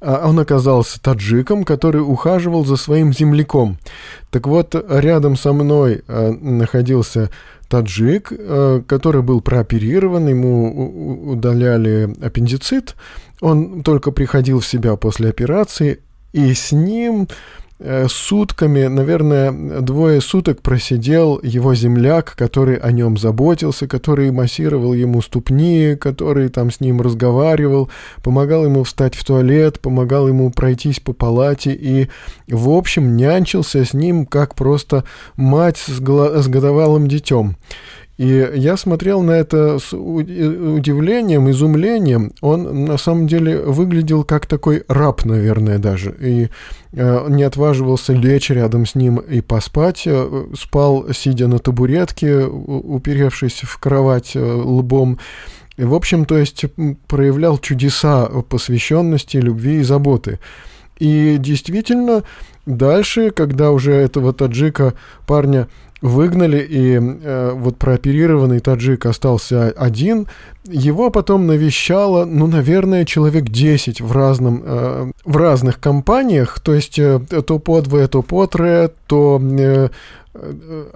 А 0.00 0.28
он 0.28 0.38
оказался 0.38 1.00
таджиком, 1.02 1.64
который 1.64 1.98
ухаживал 1.98 2.64
за 2.64 2.76
своим 2.76 3.12
земляком. 3.12 3.78
Так 4.30 4.46
вот, 4.46 4.74
рядом 4.88 5.36
со 5.36 5.52
мной 5.52 6.02
э, 6.06 6.30
находился 6.30 7.30
таджик, 7.68 8.32
э, 8.32 8.82
который 8.86 9.22
был 9.22 9.40
прооперирован, 9.40 10.28
ему 10.28 11.32
удаляли 11.32 12.14
аппендицит. 12.22 12.94
Он 13.40 13.82
только 13.82 14.10
приходил 14.12 14.60
в 14.60 14.66
себя 14.66 14.96
после 14.96 15.28
операции, 15.28 16.00
и 16.32 16.54
с 16.54 16.72
ним 16.72 17.28
сутками, 18.08 18.86
наверное, 18.86 19.52
двое 19.80 20.20
суток 20.20 20.62
просидел 20.62 21.38
его 21.42 21.74
земляк, 21.74 22.34
который 22.36 22.76
о 22.76 22.90
нем 22.90 23.16
заботился, 23.16 23.86
который 23.86 24.32
массировал 24.32 24.94
ему 24.94 25.22
ступни, 25.22 25.94
который 25.94 26.48
там 26.48 26.72
с 26.72 26.80
ним 26.80 27.00
разговаривал, 27.00 27.88
помогал 28.24 28.64
ему 28.64 28.82
встать 28.82 29.14
в 29.14 29.24
туалет, 29.24 29.78
помогал 29.80 30.26
ему 30.26 30.50
пройтись 30.50 30.98
по 30.98 31.12
палате 31.12 31.72
и, 31.72 32.08
в 32.48 32.70
общем, 32.70 33.16
нянчился 33.16 33.84
с 33.84 33.94
ним, 33.94 34.26
как 34.26 34.56
просто 34.56 35.04
мать 35.36 35.76
с, 35.76 35.98
с 35.98 36.48
годовалым 36.48 37.06
детем. 37.06 37.56
И 38.18 38.50
я 38.56 38.76
смотрел 38.76 39.22
на 39.22 39.30
это 39.30 39.78
с 39.78 39.96
удивлением, 39.96 41.48
изумлением. 41.50 42.32
Он 42.40 42.84
на 42.84 42.98
самом 42.98 43.28
деле 43.28 43.60
выглядел 43.60 44.24
как 44.24 44.46
такой 44.46 44.82
раб, 44.88 45.24
наверное, 45.24 45.78
даже. 45.78 46.16
И 46.20 46.48
э, 46.92 47.26
не 47.28 47.44
отваживался 47.44 48.12
лечь 48.12 48.50
рядом 48.50 48.86
с 48.86 48.96
ним 48.96 49.18
и 49.18 49.40
поспать. 49.40 50.02
Э, 50.06 50.46
спал, 50.58 51.06
сидя 51.14 51.46
на 51.46 51.60
табуретке, 51.60 52.44
уперевшись 52.44 53.60
в 53.62 53.78
кровать 53.78 54.32
э, 54.34 54.40
лбом. 54.40 55.20
И, 55.76 55.84
в 55.84 55.94
общем, 55.94 56.24
то 56.24 56.36
есть 56.36 56.64
проявлял 57.06 57.56
чудеса 57.58 58.26
посвященности, 58.48 59.36
любви 59.36 59.76
и 59.76 59.84
заботы. 59.84 60.40
И 60.98 61.36
действительно, 61.38 62.24
дальше, 62.66 63.30
когда 63.30 63.70
уже 63.70 63.92
этого 63.92 64.32
таджика 64.32 64.94
парня 65.26 65.68
выгнали, 66.00 66.58
и 66.60 66.98
э, 67.00 67.52
вот 67.54 67.76
прооперированный 67.78 68.60
таджик 68.60 69.06
остался 69.06 69.70
один. 69.70 70.26
Его 70.64 71.10
потом 71.10 71.46
навещало, 71.46 72.24
ну, 72.24 72.46
наверное, 72.46 73.04
человек 73.04 73.44
10 73.44 74.00
в, 74.00 74.12
разном, 74.12 74.62
э, 74.64 75.12
в 75.24 75.36
разных 75.36 75.80
компаниях, 75.80 76.60
то 76.60 76.74
есть 76.74 76.98
э, 76.98 77.20
то 77.46 77.58
по 77.58 77.80
двое, 77.80 78.06
то 78.06 78.22
по 78.22 78.46
трое, 78.46 78.90
то 79.06 79.40
э, 79.42 79.88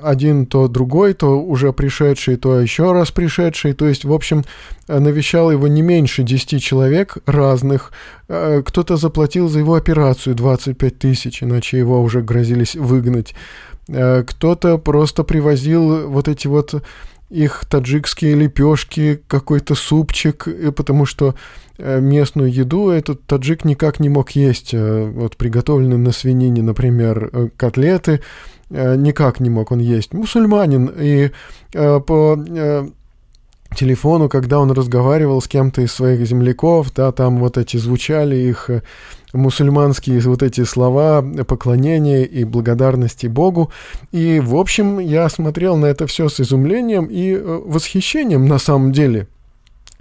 один, 0.01 0.47
то 0.47 0.69
другой, 0.69 1.15
то 1.15 1.41
уже 1.41 1.73
пришедший, 1.73 2.37
то 2.37 2.61
еще 2.61 2.93
раз 2.93 3.11
пришедший. 3.11 3.73
То 3.73 3.89
есть, 3.89 4.05
в 4.05 4.13
общем, 4.13 4.45
навещал 4.89 5.51
его 5.51 5.69
не 5.69 5.83
меньше 5.83 6.23
10 6.23 6.63
человек 6.63 7.19
разных. 7.27 7.93
Э, 8.29 8.63
кто-то 8.65 8.97
заплатил 8.97 9.49
за 9.49 9.59
его 9.61 9.75
операцию 9.75 10.35
25 10.35 10.99
тысяч, 10.99 11.43
иначе 11.43 11.79
его 11.79 12.01
уже 12.03 12.23
грозились 12.23 12.77
выгнать. 12.77 13.35
Кто-то 13.87 14.79
просто 14.79 15.25
привозил 15.25 16.09
вот 16.09 16.29
эти 16.29 16.47
вот 16.47 16.83
их 17.31 17.65
таджикские 17.69 18.35
лепешки, 18.35 19.23
какой-то 19.27 19.75
супчик, 19.75 20.47
потому 20.77 21.07
что 21.07 21.35
местную 21.79 22.53
еду 22.53 22.91
этот 22.91 23.27
таджик 23.27 23.65
никак 23.65 24.01
не 24.01 24.09
мог 24.09 24.33
есть. 24.33 24.75
Вот 24.75 25.37
приготовленные 25.37 25.99
на 25.99 26.13
свинине, 26.13 26.63
например, 26.63 27.51
котлеты, 27.57 28.21
никак 28.71 29.41
не 29.41 29.51
мог 29.51 29.73
он 29.73 29.79
есть. 29.79 30.13
Мусульманин, 30.13 30.93
и 30.95 31.31
по 31.73 32.39
телефону, 33.75 34.29
когда 34.29 34.59
он 34.59 34.71
разговаривал 34.71 35.41
с 35.41 35.49
кем-то 35.49 35.83
из 35.83 35.93
своих 35.93 36.27
земляков, 36.27 36.93
да, 36.95 37.13
там 37.13 37.39
вот 37.39 37.59
эти 37.59 37.77
звучали 37.77 38.37
их 38.37 38.71
э, 38.71 38.83
мусульманские 39.33 40.21
вот 40.21 40.43
эти 40.43 40.65
слова 40.65 41.23
поклонения 41.47 42.25
и 42.25 42.45
благодарности 42.45 43.27
Богу. 43.27 43.71
И, 44.13 44.41
в 44.41 44.57
общем, 44.57 44.99
я 44.99 45.29
смотрел 45.29 45.77
на 45.77 45.87
это 45.87 46.07
все 46.07 46.29
с 46.29 46.41
изумлением 46.41 47.07
и 47.07 47.33
э, 47.33 47.61
восхищением 47.65 48.47
на 48.47 48.59
самом 48.59 48.93
деле. 48.93 49.29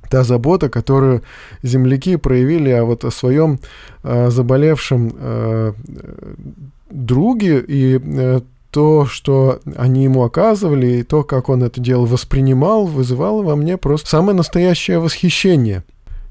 Та 0.10 0.24
забота, 0.24 0.70
которую 0.70 1.24
земляки 1.64 2.18
проявили 2.18 2.70
а 2.70 2.84
вот 2.84 3.06
о 3.06 3.12
своем 3.12 3.60
э, 4.04 4.30
заболевшем 4.30 5.14
э, 5.18 5.74
друге 6.90 7.64
и 7.66 8.00
э, 8.04 8.42
то, 8.72 9.06
что 9.06 9.60
они 9.76 10.06
ему 10.06 10.24
оказывали, 10.24 10.88
и 10.88 11.04
то, 11.04 11.24
как 11.24 11.50
он 11.50 11.64
это 11.64 11.80
дело 11.80 12.06
воспринимал, 12.06 12.86
вызывало 12.86 13.44
во 13.44 13.56
мне 13.56 13.78
просто 13.78 14.10
самое 14.10 14.36
настоящее 14.36 15.00
восхищение. 15.00 15.84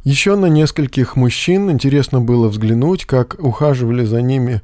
Еще 0.04 0.34
на 0.36 0.46
нескольких 0.46 1.16
мужчин 1.16 1.70
интересно 1.70 2.20
было 2.20 2.48
взглянуть, 2.48 3.04
как 3.04 3.36
ухаживали 3.38 4.04
за 4.04 4.22
ними 4.22 4.62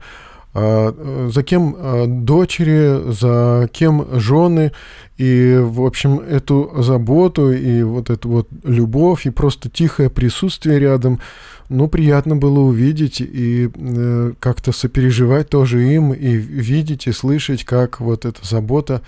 а, 0.54 1.28
за 1.30 1.42
кем 1.42 1.76
а, 1.78 2.06
дочери, 2.06 3.12
за 3.12 3.68
кем 3.70 4.06
жены, 4.18 4.72
и, 5.18 5.58
в 5.60 5.82
общем, 5.82 6.18
эту 6.18 6.82
заботу 6.82 7.52
и 7.52 7.82
вот 7.82 8.08
эту 8.08 8.30
вот 8.30 8.48
любовь 8.64 9.26
и 9.26 9.30
просто 9.30 9.68
тихое 9.68 10.08
присутствие 10.08 10.78
рядом, 10.78 11.20
ну, 11.68 11.88
приятно 11.88 12.36
было 12.36 12.60
увидеть 12.60 13.20
и 13.20 13.68
э, 13.74 14.32
как-то 14.38 14.72
сопереживать 14.72 15.50
тоже 15.50 15.86
им, 15.92 16.14
и 16.14 16.28
видеть 16.36 17.06
и 17.06 17.12
слышать, 17.12 17.64
как 17.64 18.00
вот 18.00 18.24
эта 18.24 18.46
забота 18.46 19.02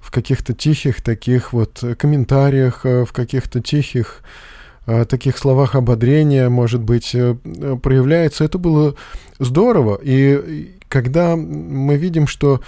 в 0.00 0.10
каких-то 0.10 0.52
тихих 0.52 1.02
таких 1.02 1.52
вот 1.52 1.84
комментариях, 1.96 2.80
э, 2.84 3.04
в 3.04 3.12
каких-то 3.12 3.60
тихих 3.60 4.22
таких 5.08 5.38
словах 5.38 5.74
ободрения, 5.74 6.48
может 6.48 6.82
быть, 6.82 7.14
э, 7.14 7.34
проявляется. 7.82 8.44
Это 8.44 8.58
было 8.58 8.94
здорово. 9.38 9.98
И 10.02 10.74
когда 10.88 11.36
мы 11.36 11.96
видим, 11.96 12.26
что 12.26 12.60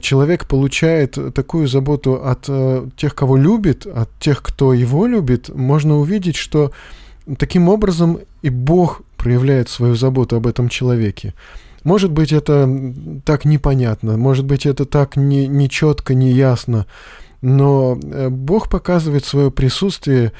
человек 0.00 0.46
получает 0.46 1.18
такую 1.34 1.68
заботу 1.68 2.14
от 2.24 2.46
э, 2.48 2.86
тех, 2.96 3.14
кого 3.14 3.36
любит, 3.36 3.86
от 3.86 4.10
тех, 4.18 4.42
кто 4.42 4.72
его 4.72 5.06
любит, 5.06 5.54
можно 5.54 5.98
увидеть, 5.98 6.36
что 6.36 6.72
таким 7.38 7.68
образом 7.68 8.18
и 8.42 8.50
Бог 8.50 9.02
проявляет 9.16 9.68
свою 9.68 9.94
заботу 9.94 10.36
об 10.36 10.46
этом 10.46 10.68
человеке. 10.68 11.34
Может 11.82 12.12
быть, 12.12 12.32
это 12.32 12.68
так 13.24 13.44
непонятно, 13.44 14.16
может 14.16 14.46
быть, 14.46 14.64
это 14.64 14.86
так 14.86 15.16
не, 15.16 15.46
не 15.46 15.68
четко, 15.68 16.14
не 16.14 16.32
ясно, 16.32 16.86
но 17.42 17.98
э, 18.02 18.30
Бог 18.30 18.70
показывает 18.70 19.26
свое 19.26 19.50
присутствие 19.50 20.26
э, 20.26 20.32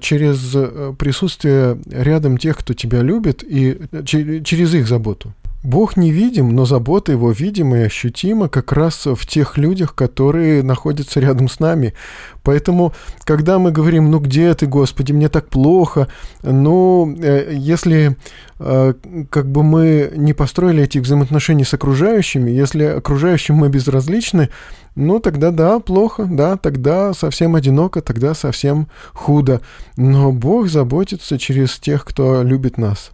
через 0.00 0.56
присутствие 0.96 1.78
рядом 1.90 2.38
тех, 2.38 2.58
кто 2.58 2.74
тебя 2.74 3.02
любит, 3.02 3.42
и 3.46 3.78
через 4.04 4.74
их 4.74 4.86
заботу. 4.86 5.34
Бог 5.62 5.96
не 5.96 6.10
видим, 6.10 6.54
но 6.54 6.64
забота 6.64 7.12
Его 7.12 7.30
видима 7.30 7.78
и 7.78 7.82
ощутима 7.82 8.48
как 8.48 8.72
раз 8.72 9.06
в 9.06 9.26
тех 9.26 9.56
людях, 9.56 9.94
которые 9.94 10.62
находятся 10.64 11.20
рядом 11.20 11.48
с 11.48 11.60
нами. 11.60 11.94
Поэтому, 12.42 12.92
когда 13.24 13.60
мы 13.60 13.70
говорим, 13.70 14.10
ну 14.10 14.18
где 14.18 14.52
ты, 14.54 14.66
Господи, 14.66 15.12
мне 15.12 15.28
так 15.28 15.48
плохо, 15.48 16.08
ну, 16.42 17.16
э, 17.16 17.52
если 17.54 18.16
э, 18.58 18.94
как 19.30 19.46
бы 19.52 19.62
мы 19.62 20.12
не 20.16 20.32
построили 20.32 20.82
эти 20.82 20.98
взаимоотношения 20.98 21.64
с 21.64 21.74
окружающими, 21.74 22.50
если 22.50 22.84
окружающим 22.84 23.54
мы 23.54 23.68
безразличны, 23.68 24.48
ну, 24.96 25.20
тогда 25.20 25.52
да, 25.52 25.78
плохо, 25.78 26.26
да, 26.28 26.56
тогда 26.56 27.14
совсем 27.14 27.54
одиноко, 27.54 28.02
тогда 28.02 28.34
совсем 28.34 28.88
худо. 29.12 29.60
Но 29.96 30.32
Бог 30.32 30.68
заботится 30.68 31.38
через 31.38 31.78
тех, 31.78 32.04
кто 32.04 32.42
любит 32.42 32.78
нас. 32.78 33.12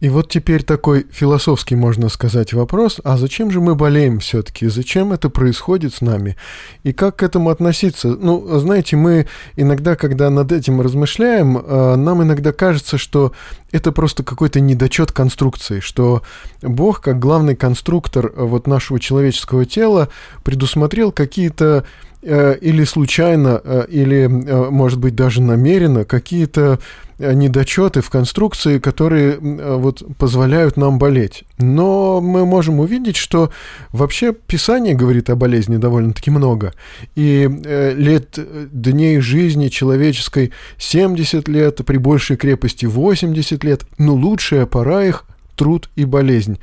И 0.00 0.10
вот 0.10 0.28
теперь 0.28 0.62
такой 0.62 1.06
философский, 1.10 1.74
можно 1.74 2.10
сказать, 2.10 2.52
вопрос, 2.52 3.00
а 3.02 3.16
зачем 3.16 3.50
же 3.50 3.60
мы 3.60 3.74
болеем 3.74 4.20
все-таки? 4.20 4.66
Зачем 4.66 5.12
это 5.12 5.30
происходит 5.30 5.94
с 5.94 6.02
нами? 6.02 6.36
И 6.82 6.92
как 6.92 7.16
к 7.16 7.22
этому 7.22 7.48
относиться? 7.48 8.08
Ну, 8.08 8.58
знаете, 8.58 8.96
мы 8.96 9.26
иногда, 9.56 9.96
когда 9.96 10.28
над 10.28 10.52
этим 10.52 10.82
размышляем, 10.82 11.56
э, 11.56 11.96
нам 11.96 12.22
иногда 12.22 12.52
кажется, 12.52 12.98
что 12.98 13.32
это 13.72 13.90
просто 13.90 14.22
какой-то 14.22 14.60
недочет 14.60 15.12
конструкции, 15.12 15.80
что 15.80 16.22
Бог, 16.60 17.00
как 17.00 17.18
главный 17.18 17.56
конструктор 17.56 18.26
э, 18.26 18.32
вот 18.36 18.66
нашего 18.66 19.00
человеческого 19.00 19.64
тела, 19.64 20.10
предусмотрел 20.44 21.10
какие-то 21.10 21.86
или 22.22 22.84
случайно, 22.84 23.60
э, 23.62 23.86
или, 23.88 24.22
э, 24.24 24.70
может 24.70 24.98
быть, 24.98 25.14
даже 25.14 25.42
намеренно 25.42 26.04
какие-то 26.04 26.78
недочеты 27.18 28.02
в 28.02 28.10
конструкции, 28.10 28.78
которые 28.78 29.38
вот 29.38 30.02
позволяют 30.18 30.76
нам 30.76 30.98
болеть. 30.98 31.44
Но 31.56 32.20
мы 32.20 32.44
можем 32.44 32.78
увидеть, 32.78 33.16
что 33.16 33.50
вообще 33.90 34.34
Писание 34.34 34.94
говорит 34.94 35.30
о 35.30 35.34
болезни 35.34 35.78
довольно-таки 35.78 36.30
много. 36.30 36.74
И 37.14 37.48
лет 37.96 38.38
дней 38.70 39.20
жизни 39.20 39.68
человеческой 39.68 40.52
70 40.76 41.48
лет, 41.48 41.80
при 41.86 41.96
большей 41.96 42.36
крепости 42.36 42.84
80 42.84 43.64
лет, 43.64 43.86
но 43.96 44.12
лучшая 44.12 44.66
пора 44.66 45.04
их– 45.04 45.24
труд 45.56 45.90
и 45.96 46.04
болезнь. 46.04 46.58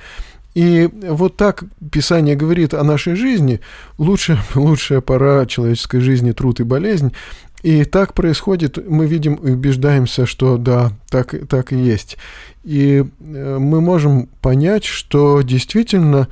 И 0.56 0.90
вот 1.02 1.36
так 1.36 1.64
Писание 1.92 2.36
говорит 2.36 2.74
о 2.74 2.84
нашей 2.84 3.16
жизни. 3.16 3.60
Лучше, 3.98 4.40
лучшая 4.56 5.02
пора 5.02 5.46
человеческой 5.46 6.00
жизни– 6.00 6.32
труд 6.34 6.60
и 6.60 6.64
болезнь. 6.64 7.14
И 7.64 7.86
так 7.86 8.14
происходит, 8.14 8.78
мы 8.90 9.08
видим 9.08 9.36
и 9.36 9.52
убеждаемся, 9.52 10.26
что 10.26 10.58
да, 10.58 10.92
так, 11.10 11.34
так 11.48 11.72
и 11.72 11.78
есть. 11.78 12.18
И 12.64 13.06
э, 13.20 13.58
мы 13.58 13.80
можем 13.80 14.28
понять, 14.42 14.84
что 14.84 15.42
действительно 15.42 16.28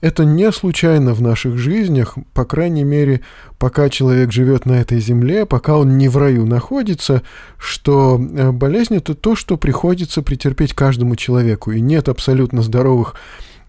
это 0.00 0.24
не 0.24 0.50
случайно 0.52 1.12
в 1.12 1.20
наших 1.20 1.58
жизнях, 1.58 2.16
по 2.32 2.44
крайней 2.44 2.84
мере, 2.84 3.20
пока 3.58 3.90
человек 3.90 4.32
живет 4.32 4.64
на 4.64 4.80
этой 4.80 5.00
земле, 5.00 5.44
пока 5.44 5.76
он 5.76 5.98
не 5.98 6.08
в 6.08 6.16
раю 6.16 6.46
находится, 6.46 7.22
что 7.58 8.18
э, 8.18 8.52
болезнь 8.52 8.94
это 8.94 9.14
то, 9.14 9.34
что 9.34 9.56
приходится 9.56 10.22
претерпеть 10.22 10.72
каждому 10.72 11.16
человеку. 11.16 11.72
И 11.72 11.80
нет 11.80 12.08
абсолютно 12.08 12.62
здоровых 12.62 13.16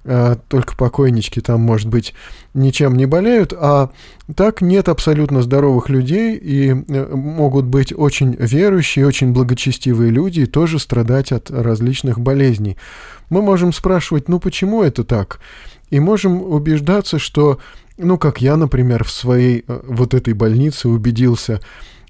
только 0.03 0.75
покойнички 0.75 1.41
там, 1.41 1.61
может 1.61 1.87
быть, 1.87 2.13
ничем 2.53 2.97
не 2.97 3.05
болеют, 3.05 3.53
а 3.55 3.91
так 4.35 4.61
нет 4.61 4.89
абсолютно 4.89 5.41
здоровых 5.41 5.89
людей, 5.89 6.35
и 6.35 6.69
э, 6.71 7.15
могут 7.15 7.65
быть 7.65 7.93
очень 7.95 8.35
верующие, 8.35 9.05
очень 9.05 9.31
благочестивые 9.31 10.11
люди 10.11 10.41
и 10.41 10.45
тоже 10.45 10.79
страдать 10.79 11.31
от 11.31 11.51
различных 11.51 12.19
болезней. 12.19 12.77
Мы 13.29 13.41
можем 13.41 13.73
спрашивать, 13.73 14.27
ну 14.27 14.39
почему 14.39 14.83
это 14.83 15.03
так? 15.03 15.39
И 15.89 15.99
можем 15.99 16.41
убеждаться, 16.41 17.19
что, 17.19 17.59
ну 17.97 18.17
как 18.17 18.41
я, 18.41 18.57
например, 18.57 19.03
в 19.03 19.11
своей 19.11 19.63
э, 19.67 19.79
вот 19.87 20.13
этой 20.13 20.33
больнице 20.33 20.89
убедился, 20.89 21.61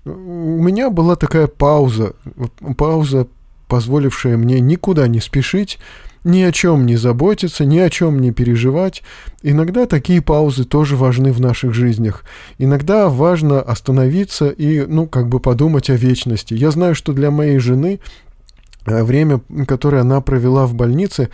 у 0.06 0.10
меня 0.10 0.90
была 0.90 1.16
такая 1.16 1.48
пауза, 1.48 2.14
пауза, 2.78 3.28
позволившая 3.72 4.36
мне 4.36 4.60
никуда 4.60 5.08
не 5.08 5.22
спешить, 5.22 5.80
ни 6.26 6.42
о 6.42 6.52
чем 6.52 6.86
не 6.86 6.98
заботиться, 6.98 7.64
ни 7.64 7.80
о 7.80 7.90
чем 7.90 8.20
не 8.20 8.34
переживать. 8.34 9.02
Иногда 9.44 9.86
такие 9.86 10.22
паузы 10.22 10.66
тоже 10.66 10.98
важны 10.98 11.32
в 11.32 11.40
наших 11.40 11.74
жизнях. 11.74 12.26
Иногда 12.58 13.08
важно 13.08 13.62
остановиться 13.62 14.50
и, 14.50 14.86
ну, 14.86 15.08
как 15.08 15.30
бы 15.30 15.40
подумать 15.40 15.90
о 15.90 15.96
вечности. 15.96 16.54
Я 16.54 16.72
знаю, 16.72 16.96
что 16.96 17.14
для 17.14 17.32
моей 17.32 17.60
жены 17.60 18.02
Э, 18.86 19.04
время, 19.04 19.42
которое 19.68 20.02
она 20.02 20.22
провела 20.22 20.66
в 20.66 20.74
больнице, 20.74 21.30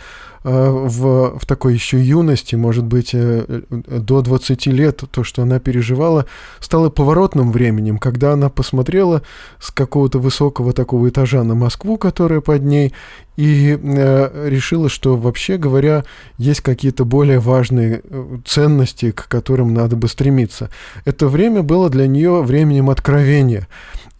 в, 0.49 1.39
в 1.39 1.45
такой 1.45 1.73
еще 1.73 2.01
юности, 2.01 2.55
может 2.55 2.85
быть, 2.85 3.09
э, 3.13 3.61
до 3.69 4.21
20 4.21 4.65
лет, 4.67 5.03
то, 5.11 5.23
что 5.23 5.41
она 5.41 5.59
переживала, 5.59 6.25
стало 6.59 6.89
поворотным 6.89 7.51
временем, 7.51 7.97
когда 7.97 8.33
она 8.33 8.49
посмотрела 8.49 9.23
с 9.59 9.71
какого-то 9.71 10.19
высокого 10.19 10.71
такого 10.71 11.09
этажа 11.09 11.43
на 11.43 11.53
Москву, 11.55 11.97
которая 11.97 12.39
под 12.39 12.63
ней, 12.63 12.93
и 13.35 13.77
решила, 13.83 14.89
что, 14.89 15.15
вообще 15.15 15.57
говоря, 15.57 16.05
есть 16.37 16.61
какие-то 16.61 17.05
более 17.05 17.39
важные 17.39 18.01
ценности, 18.45 19.11
к 19.11 19.27
которым 19.27 19.73
надо 19.73 19.95
бы 19.95 20.07
стремиться. 20.07 20.69
Это 21.05 21.27
время 21.27 21.61
было 21.61 21.89
для 21.89 22.07
нее 22.07 22.41
временем 22.41 22.89
откровения. 22.89 23.67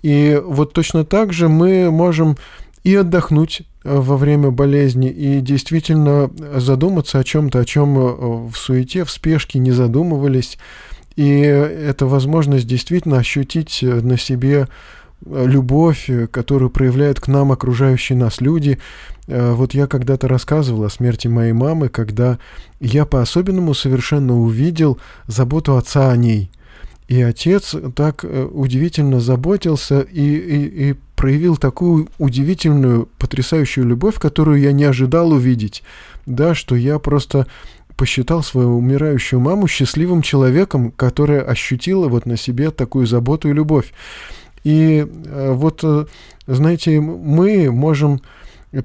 И 0.02 0.40
вот 0.46 0.74
точно 0.74 1.04
так 1.04 1.34
же 1.34 1.50
мы 1.50 1.90
можем 1.90 2.38
и 2.84 2.96
отдохнуть 2.96 3.62
э, 3.84 3.96
во 4.00 4.18
время 4.18 4.52
болезни, 4.52 5.10
и 5.10 5.42
действительно 5.42 6.32
задуматься 6.56 7.20
о 7.20 7.24
чем-то, 7.24 7.60
о 7.60 7.66
чем 7.66 7.98
э, 7.98 8.48
в 8.50 8.56
суете, 8.56 9.04
в 9.04 9.12
спешке 9.12 9.60
не 9.60 9.72
задумывались. 9.72 10.58
И 11.16 11.30
это 11.30 12.06
возможность 12.06 12.68
действительно 12.68 13.18
ощутить 13.18 13.80
на 13.82 14.18
себе 14.20 14.68
любовь, 15.26 16.12
которую 16.30 16.70
проявляют 16.70 17.20
к 17.20 17.28
нам 17.28 17.52
окружающие 17.52 18.16
нас 18.16 18.40
люди. 18.40 18.78
Вот 19.26 19.74
я 19.74 19.88
когда-то 19.88 20.28
рассказывал 20.28 20.84
о 20.84 20.92
смерти 20.92 21.28
моей 21.28 21.54
мамы, 21.54 21.90
когда 21.90 22.38
я 22.80 23.06
по-особенному 23.06 23.74
совершенно 23.74 24.40
увидел 24.40 25.00
заботу 25.26 25.76
отца 25.76 26.12
о 26.12 26.16
ней. 26.16 26.52
И 27.08 27.22
отец 27.22 27.74
так 27.96 28.26
удивительно 28.52 29.20
заботился 29.22 30.02
и, 30.02 30.22
и, 30.22 30.90
и 30.90 30.96
проявил 31.16 31.56
такую 31.56 32.10
удивительную, 32.20 33.08
потрясающую 33.18 33.86
любовь, 33.86 34.16
которую 34.16 34.60
я 34.60 34.72
не 34.72 34.84
ожидал 34.84 35.32
увидеть. 35.32 35.84
Да, 36.26 36.54
что 36.54 36.76
я 36.76 37.00
просто 37.00 37.48
посчитал 37.98 38.44
свою 38.44 38.78
умирающую 38.78 39.40
маму 39.40 39.68
счастливым 39.68 40.22
человеком, 40.22 40.92
которая 40.92 41.42
ощутила 41.42 42.08
вот 42.08 42.26
на 42.26 42.38
себе 42.38 42.72
такую 42.72 43.08
заботу 43.08 43.50
и 43.50 43.54
любовь. 43.54 43.92
И 44.64 45.06
э, 45.26 45.52
вот, 45.54 45.80
э, 45.84 46.06
знаете, 46.46 47.00
мы 47.02 47.72
можем 47.72 48.22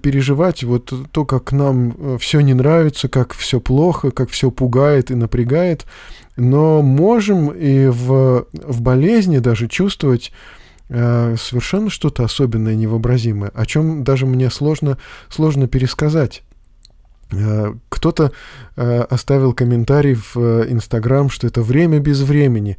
переживать 0.01 0.63
вот 0.63 0.93
то, 1.11 1.25
как 1.25 1.53
нам 1.53 1.95
э, 1.99 2.17
все 2.19 2.41
не 2.41 2.55
нравится, 2.55 3.09
как 3.09 3.35
все 3.35 3.61
плохо, 3.61 4.11
как 4.11 4.31
все 4.31 4.51
пугает 4.51 5.11
и 5.11 5.15
напрягает, 5.15 5.85
но 6.37 6.83
можем 6.83 7.51
и 7.51 7.87
в, 7.87 8.47
в 8.53 8.81
болезни 8.81 9.39
даже 9.39 9.69
чувствовать 9.69 10.33
Э, 10.95 11.37
совершенно 11.39 11.89
что-то 11.89 12.23
особенное, 12.23 12.75
невообразимое, 12.75 13.51
о 13.55 13.65
чем 13.65 14.05
даже 14.05 14.27
мне 14.27 14.51
сложно, 14.51 14.99
сложно 15.31 15.67
пересказать. 15.67 16.43
Э, 17.33 17.73
кто-то 17.89 18.33
э, 18.77 19.01
оставил 19.09 19.55
комментарий 19.55 20.15
в 20.15 20.37
Инстаграм, 20.71 21.31
что 21.31 21.47
это 21.47 21.63
время 21.63 21.99
без 21.99 22.21
времени, 22.21 22.77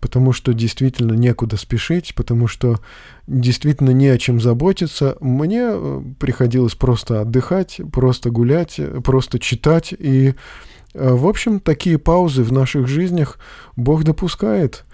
потому 0.00 0.32
что 0.32 0.52
действительно 0.54 1.12
некуда 1.12 1.56
спешить, 1.56 2.16
потому 2.16 2.48
что 2.48 2.80
действительно 3.28 3.90
не 3.90 4.08
о 4.08 4.18
чем 4.18 4.40
заботиться. 4.40 5.16
Мне 5.20 5.70
приходилось 6.18 6.74
просто 6.74 7.20
отдыхать, 7.20 7.80
просто 7.92 8.30
гулять, 8.30 8.80
просто 9.04 9.38
читать. 9.38 9.94
И, 9.96 10.34
в 10.94 11.26
общем, 11.26 11.60
такие 11.60 11.98
паузы 11.98 12.42
в 12.42 12.52
наших 12.52 12.86
жизнях 12.86 13.38
Бог 13.76 14.04
допускает 14.04 14.84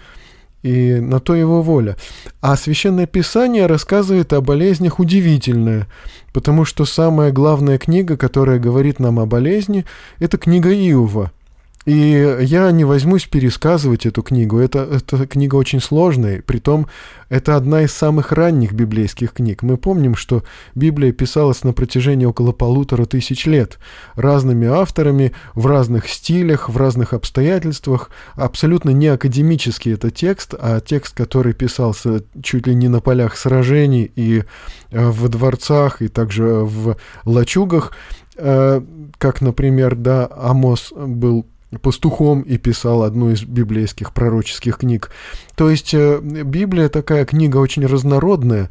и 0.61 0.99
на 0.99 1.19
то 1.19 1.35
его 1.35 1.61
воля. 1.61 1.95
А 2.41 2.55
Священное 2.57 3.07
Писание 3.07 3.65
рассказывает 3.65 4.33
о 4.33 4.41
болезнях 4.41 4.99
удивительное, 4.99 5.87
потому 6.33 6.65
что 6.65 6.85
самая 6.85 7.31
главная 7.31 7.77
книга, 7.77 8.17
которая 8.17 8.59
говорит 8.59 8.99
нам 8.99 9.19
о 9.19 9.25
болезни, 9.25 9.85
это 10.19 10.37
книга 10.37 10.73
Иова– 10.73 11.31
и 11.85 12.37
я 12.41 12.69
не 12.71 12.83
возьмусь 12.83 13.25
пересказывать 13.25 14.05
эту 14.05 14.21
книгу. 14.21 14.59
Это, 14.59 14.79
эта 14.79 15.25
книга 15.25 15.55
очень 15.55 15.79
сложная. 15.79 16.41
Притом, 16.41 16.87
это 17.29 17.55
одна 17.55 17.83
из 17.83 17.93
самых 17.93 18.33
ранних 18.33 18.73
библейских 18.73 19.33
книг. 19.33 19.63
Мы 19.63 19.77
помним, 19.77 20.15
что 20.15 20.43
Библия 20.75 21.13
писалась 21.13 21.63
на 21.63 21.71
протяжении 21.71 22.25
около 22.25 22.51
полутора 22.51 23.05
тысяч 23.05 23.45
лет. 23.45 23.79
Разными 24.15 24.67
авторами, 24.67 25.31
в 25.55 25.67
разных 25.67 26.09
стилях, 26.09 26.67
в 26.67 26.75
разных 26.75 27.13
обстоятельствах. 27.13 28.11
Абсолютно 28.35 28.89
не 28.89 29.07
академический 29.07 29.93
это 29.93 30.11
текст, 30.11 30.55
а 30.59 30.81
текст, 30.81 31.15
который 31.15 31.53
писался 31.53 32.23
чуть 32.43 32.67
ли 32.67 32.75
не 32.75 32.89
на 32.89 32.99
полях 32.99 33.37
сражений 33.37 34.11
и 34.15 34.43
э, 34.91 35.09
в 35.09 35.29
дворцах, 35.29 36.01
и 36.01 36.09
также 36.09 36.43
в 36.43 36.97
лачугах. 37.23 37.93
Э, 38.35 38.81
как, 39.17 39.41
например, 39.41 39.95
да, 39.95 40.29
Амос 40.35 40.91
был 40.93 41.45
пастухом 41.77 42.41
и 42.41 42.57
писал 42.57 43.03
одну 43.03 43.31
из 43.31 43.43
библейских 43.43 44.13
пророческих 44.13 44.77
книг. 44.77 45.11
То 45.55 45.69
есть 45.69 45.93
э, 45.93 46.19
Библия 46.19 46.89
такая 46.89 47.25
книга 47.25 47.57
очень 47.57 47.85
разнородная, 47.85 48.69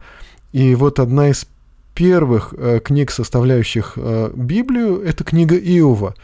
и 0.52 0.74
вот 0.74 0.98
одна 0.98 1.30
из 1.30 1.46
первых 1.94 2.54
э, 2.56 2.80
книг, 2.80 3.10
составляющих 3.10 3.94
э, 3.96 4.30
Библию, 4.34 5.00
это 5.02 5.24
книга 5.24 5.56
Иова. 5.56 6.14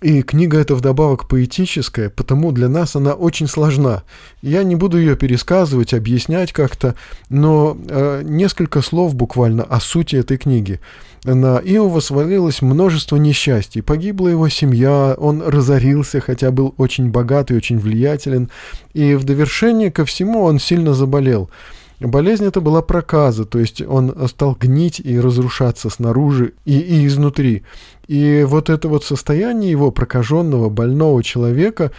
И 0.00 0.22
книга 0.22 0.58
эта 0.58 0.76
вдобавок 0.76 1.26
поэтическая, 1.26 2.08
потому 2.08 2.52
для 2.52 2.68
нас 2.68 2.94
она 2.94 3.14
очень 3.14 3.48
сложна. 3.48 4.04
Я 4.42 4.62
не 4.62 4.76
буду 4.76 4.96
ее 4.96 5.16
пересказывать, 5.16 5.92
объяснять 5.92 6.52
как-то, 6.52 6.94
но 7.30 7.76
э, 7.88 8.22
несколько 8.24 8.80
слов 8.80 9.16
буквально 9.16 9.64
о 9.64 9.80
сути 9.80 10.14
этой 10.14 10.38
книги. 10.38 10.78
На 11.24 11.58
Иова 11.58 11.98
свалилось 11.98 12.62
множество 12.62 13.16
несчастий. 13.16 13.82
Погибла 13.82 14.28
его 14.28 14.48
семья, 14.48 15.16
он 15.18 15.42
разорился, 15.42 16.20
хотя 16.20 16.52
был 16.52 16.74
очень 16.76 17.10
богат 17.10 17.50
и 17.50 17.56
очень 17.56 17.80
влиятелен. 17.80 18.50
И 18.94 19.14
в 19.16 19.24
довершение 19.24 19.90
ко 19.90 20.04
всему 20.04 20.44
он 20.44 20.60
сильно 20.60 20.94
заболел. 20.94 21.50
Болезнь 21.98 22.46
это 22.46 22.60
была 22.60 22.80
проказа, 22.80 23.44
то 23.44 23.58
есть 23.58 23.82
он 23.82 24.14
стал 24.28 24.56
гнить 24.58 25.00
и 25.00 25.18
разрушаться 25.18 25.90
снаружи 25.90 26.52
и, 26.64 26.78
и 26.78 27.04
изнутри. 27.06 27.64
И 28.08 28.44
вот 28.48 28.70
это 28.70 28.88
вот 28.88 29.04
состояние 29.04 29.70
его 29.70 29.90
прокаженного, 29.90 30.70
больного 30.70 31.22
человека, 31.22 31.92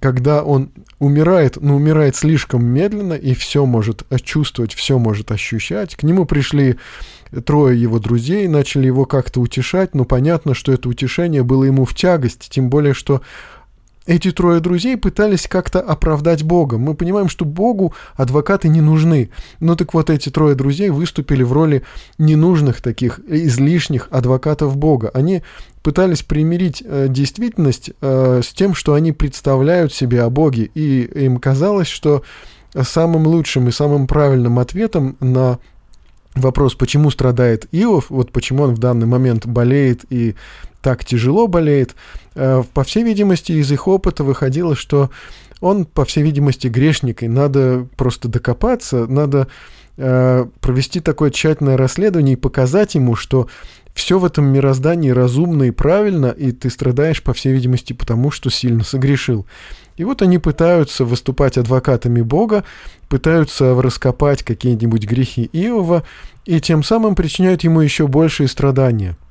когда 0.00 0.44
он 0.44 0.70
умирает, 0.98 1.56
но 1.60 1.74
умирает 1.76 2.14
слишком 2.14 2.64
медленно 2.64 3.14
и 3.14 3.34
все 3.34 3.66
может 3.66 4.04
чувствовать, 4.22 4.74
все 4.74 4.98
может 4.98 5.32
ощущать. 5.32 5.96
К 5.96 6.04
нему 6.04 6.24
пришли 6.24 6.76
трое 7.44 7.80
его 7.80 7.98
друзей, 7.98 8.46
начали 8.46 8.86
его 8.86 9.06
как-то 9.06 9.40
утешать, 9.40 9.94
но 9.94 10.04
понятно, 10.04 10.54
что 10.54 10.72
это 10.72 10.88
утешение 10.88 11.42
было 11.42 11.64
ему 11.64 11.84
в 11.84 11.94
тягость, 11.94 12.48
тем 12.50 12.70
более, 12.70 12.94
что 12.94 13.22
эти 14.06 14.30
трое 14.30 14.60
друзей 14.60 14.96
пытались 14.96 15.46
как-то 15.48 15.80
оправдать 15.80 16.42
Бога. 16.42 16.78
Мы 16.78 16.94
понимаем, 16.94 17.28
что 17.28 17.44
Богу 17.44 17.92
адвокаты 18.14 18.68
не 18.68 18.80
нужны. 18.80 19.30
Ну 19.60 19.76
так 19.76 19.94
вот, 19.94 20.10
эти 20.10 20.28
трое 20.28 20.54
друзей 20.54 20.90
выступили 20.90 21.42
в 21.42 21.52
роли 21.52 21.82
ненужных 22.18 22.80
таких, 22.80 23.20
излишних 23.28 24.08
адвокатов 24.10 24.76
Бога. 24.76 25.10
Они 25.12 25.42
пытались 25.82 26.22
примирить 26.22 26.82
э, 26.84 27.06
действительность 27.08 27.90
э, 28.00 28.40
с 28.44 28.48
тем, 28.54 28.74
что 28.74 28.94
они 28.94 29.12
представляют 29.12 29.92
себе 29.92 30.22
о 30.22 30.30
Боге. 30.30 30.70
И 30.74 31.02
им 31.02 31.38
казалось, 31.38 31.88
что 31.88 32.22
самым 32.80 33.26
лучшим 33.26 33.68
и 33.68 33.72
самым 33.72 34.06
правильным 34.06 34.58
ответом 34.58 35.16
на 35.20 35.58
вопрос, 36.36 36.74
почему 36.74 37.10
страдает 37.10 37.66
Иов, 37.72 38.10
вот 38.10 38.30
почему 38.30 38.64
он 38.64 38.74
в 38.74 38.78
данный 38.78 39.06
момент 39.06 39.46
болеет 39.46 40.04
и 40.10 40.34
так 40.82 41.04
тяжело 41.04 41.46
болеет, 41.46 41.94
э, 42.34 42.62
по 42.72 42.84
всей 42.84 43.02
видимости, 43.02 43.52
из 43.52 43.70
их 43.72 43.88
опыта 43.88 44.24
выходило, 44.24 44.76
что 44.76 45.10
он, 45.60 45.84
по 45.84 46.04
всей 46.04 46.22
видимости, 46.22 46.68
грешник, 46.68 47.22
и 47.22 47.28
надо 47.28 47.86
просто 47.96 48.28
докопаться, 48.28 49.06
надо 49.06 49.48
э, 49.96 50.46
провести 50.60 51.00
такое 51.00 51.30
тщательное 51.30 51.76
расследование 51.76 52.34
и 52.34 52.40
показать 52.40 52.94
ему, 52.94 53.14
что 53.14 53.48
все 53.94 54.18
в 54.18 54.26
этом 54.26 54.44
мироздании 54.46 55.08
разумно 55.08 55.64
и 55.64 55.70
правильно, 55.70 56.26
и 56.26 56.52
ты 56.52 56.68
страдаешь, 56.68 57.22
по 57.22 57.32
всей 57.32 57.54
видимости, 57.54 57.94
потому 57.94 58.30
что 58.30 58.50
сильно 58.50 58.84
согрешил. 58.84 59.46
И 59.96 60.04
вот 60.04 60.20
они 60.20 60.38
пытаются 60.38 61.06
выступать 61.06 61.56
адвокатами 61.56 62.20
Бога, 62.20 62.64
пытаются 63.08 63.74
раскопать 63.80 64.42
какие-нибудь 64.42 65.06
грехи 65.06 65.48
Иова, 65.52 66.02
и 66.44 66.60
тем 66.60 66.82
самым 66.82 67.14
причиняют 67.14 67.64
ему 67.64 67.80
еще 67.80 68.06
большие 68.06 68.48
страдания– 68.48 69.16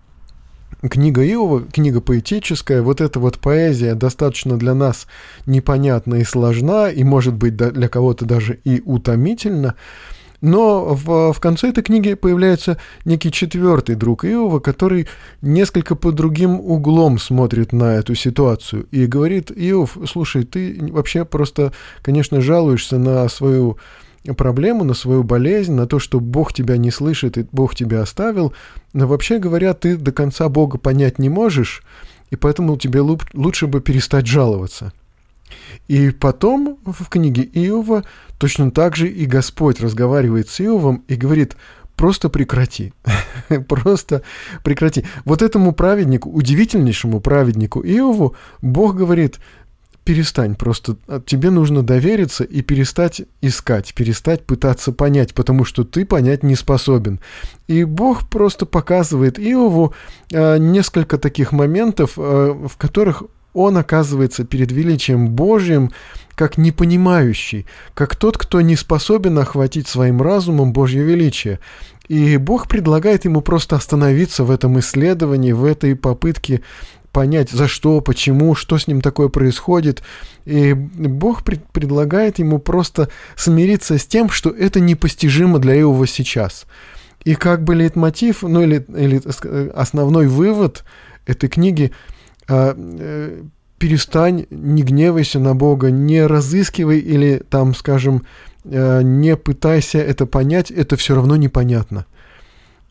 книга 0.89 1.25
Иова, 1.25 1.63
книга 1.71 2.01
поэтическая, 2.01 2.81
вот 2.81 3.01
эта 3.01 3.19
вот 3.19 3.39
поэзия 3.39 3.95
достаточно 3.95 4.57
для 4.57 4.73
нас 4.73 5.07
непонятна 5.45 6.15
и 6.15 6.23
сложна, 6.23 6.89
и 6.89 7.03
может 7.03 7.33
быть 7.33 7.55
для 7.55 7.87
кого-то 7.87 8.25
даже 8.25 8.59
и 8.63 8.81
утомительна. 8.85 9.75
Но 10.41 10.93
в, 10.93 11.33
в 11.33 11.39
конце 11.39 11.69
этой 11.69 11.83
книги 11.83 12.13
появляется 12.13 12.77
некий 13.03 13.31
четвертый 13.31 13.95
друг 13.95 14.25
Иова, 14.25 14.59
который 14.59 15.07
несколько 15.41 15.95
под 15.95 16.15
другим 16.15 16.59
углом 16.59 17.17
смотрит 17.17 17.71
на 17.71 17.95
эту 17.95 18.13
ситуацию 18.15 18.87
и 18.91 19.07
говорит, 19.07 19.51
Иов, 19.55 19.97
слушай, 20.07 20.43
ты 20.43 20.77
вообще 20.91 21.25
просто, 21.25 21.73
конечно, 22.01 22.41
жалуешься 22.41 22.97
на 22.97 23.27
свою 23.29 23.77
проблему, 24.33 24.83
на 24.83 24.93
свою 24.93 25.23
болезнь, 25.23 25.73
на 25.73 25.87
то, 25.87 25.99
что 25.99 26.19
Бог 26.19 26.53
тебя 26.53 26.77
не 26.77 26.91
слышит 26.91 27.37
и 27.37 27.45
Бог 27.51 27.75
тебя 27.75 28.01
оставил, 28.01 28.53
но 28.93 29.07
вообще 29.07 29.39
говоря, 29.39 29.73
ты 29.73 29.97
до 29.97 30.11
конца 30.11 30.49
Бога 30.49 30.77
понять 30.77 31.19
не 31.19 31.29
можешь, 31.29 31.83
и 32.31 32.35
поэтому 32.35 32.77
тебе 32.77 33.01
лучше 33.01 33.67
бы 33.67 33.81
перестать 33.81 34.25
жаловаться. 34.25 34.93
И 35.87 36.09
потом 36.09 36.79
в 36.85 37.07
книге 37.09 37.43
Иова 37.43 38.03
точно 38.39 38.71
так 38.71 38.95
же 38.95 39.07
и 39.07 39.25
Господь 39.25 39.79
разговаривает 39.79 40.49
с 40.49 40.59
Иовом 40.59 41.03
и 41.07 41.15
говорит, 41.15 41.55
просто 41.95 42.29
прекрати, 42.29 42.93
просто 43.67 44.23
прекрати. 44.63 45.05
Вот 45.23 45.41
этому 45.41 45.71
праведнику, 45.71 46.29
удивительнейшему 46.29 47.19
праведнику 47.19 47.81
Иову, 47.81 48.35
Бог 48.61 48.95
говорит, 48.95 49.39
перестань 50.05 50.55
просто. 50.55 50.95
А, 51.07 51.19
тебе 51.19 51.49
нужно 51.49 51.83
довериться 51.83 52.45
и 52.45 52.61
перестать 52.61 53.23
искать, 53.41 53.93
перестать 53.93 54.45
пытаться 54.45 54.93
понять, 54.93 55.33
потому 55.33 55.65
что 55.65 55.83
ты 55.83 56.05
понять 56.05 56.43
не 56.43 56.55
способен. 56.55 57.19
И 57.67 57.83
Бог 57.83 58.29
просто 58.29 58.65
показывает 58.65 59.37
Иову 59.39 59.93
э, 60.31 60.57
несколько 60.57 61.17
таких 61.17 61.51
моментов, 61.51 62.13
э, 62.17 62.21
в 62.21 62.77
которых 62.77 63.23
он 63.53 63.77
оказывается 63.77 64.43
перед 64.43 64.71
величием 64.71 65.29
Божьим 65.29 65.91
как 66.35 66.57
непонимающий, 66.57 67.65
как 67.93 68.15
тот, 68.15 68.37
кто 68.37 68.59
не 68.61 68.75
способен 68.75 69.39
охватить 69.39 69.87
своим 69.87 70.21
разумом 70.21 70.73
Божье 70.73 71.01
величие. 71.01 71.59
И 72.07 72.37
Бог 72.37 72.67
предлагает 72.67 73.25
ему 73.25 73.41
просто 73.41 73.77
остановиться 73.77 74.43
в 74.43 74.51
этом 74.51 74.77
исследовании, 74.79 75.53
в 75.53 75.63
этой 75.63 75.95
попытке 75.95 76.61
понять, 77.15 77.49
за 77.49 77.69
что, 77.69 78.01
почему, 78.01 78.55
что 78.55 78.77
с 78.77 78.87
ним 78.87 78.99
такое 78.99 79.29
происходит. 79.29 80.03
И 80.43 80.73
Бог 80.73 81.45
пред, 81.45 81.65
предлагает 81.71 82.39
ему 82.39 82.59
просто 82.59 83.07
смириться 83.37 83.97
с 83.97 84.05
тем, 84.05 84.29
что 84.29 84.49
это 84.49 84.81
непостижимо 84.81 85.59
для 85.59 85.79
Иова 85.79 86.07
сейчас. 86.07 86.65
И 87.23 87.35
как 87.35 87.63
бы 87.63 87.73
лейтмотив, 87.73 88.41
ну 88.41 88.61
или, 88.61 88.85
или 88.97 89.21
основной 89.73 90.27
вывод 90.27 90.83
этой 91.25 91.47
книги 91.47 91.93
а, 92.49 92.75
э, 92.77 93.43
перестань, 93.77 94.45
не 94.49 94.83
гневайся 94.83 95.39
на 95.39 95.55
Бога, 95.55 95.91
не 95.91 96.25
разыскивай 96.25 96.99
или 96.99 97.41
там, 97.49 97.73
скажем, 97.75 98.23
э, 98.65 99.01
не 99.03 99.37
пытайся 99.37 99.99
это 99.99 100.25
понять, 100.25 100.69
это 100.69 100.97
все 100.97 101.15
равно 101.15 101.37
непонятно. 101.37 102.05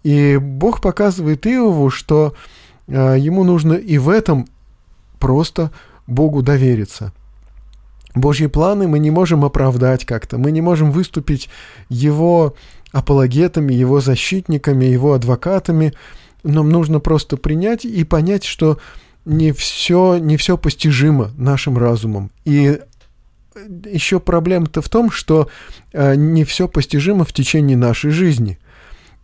И 0.02 0.38
Бог 0.40 0.80
показывает 0.80 1.46
Иову, 1.46 1.90
что 1.90 2.32
а, 2.32 2.63
ему 2.86 3.44
нужно 3.44 3.74
и 3.74 3.98
в 3.98 4.08
этом 4.08 4.46
просто 5.18 5.70
Богу 6.06 6.42
довериться. 6.42 7.12
Божьи 8.14 8.46
планы 8.46 8.86
мы 8.86 8.98
не 8.98 9.10
можем 9.10 9.44
оправдать 9.44 10.04
как-то, 10.04 10.38
мы 10.38 10.52
не 10.52 10.60
можем 10.60 10.92
выступить 10.92 11.48
его 11.88 12.54
апологетами, 12.92 13.74
его 13.74 14.00
защитниками, 14.00 14.84
его 14.84 15.14
адвокатами. 15.14 15.94
Нам 16.44 16.68
нужно 16.68 17.00
просто 17.00 17.36
принять 17.36 17.84
и 17.84 18.04
понять, 18.04 18.44
что 18.44 18.78
не 19.24 19.52
все, 19.52 20.18
не 20.18 20.36
все 20.36 20.56
постижимо 20.56 21.32
нашим 21.36 21.76
разумом. 21.76 22.30
И 22.44 22.78
еще 23.90 24.20
проблема-то 24.20 24.80
в 24.80 24.88
том, 24.88 25.10
что 25.10 25.48
э, 25.92 26.14
не 26.14 26.44
все 26.44 26.68
постижимо 26.68 27.24
в 27.24 27.32
течение 27.32 27.76
нашей 27.76 28.10
жизни. 28.10 28.58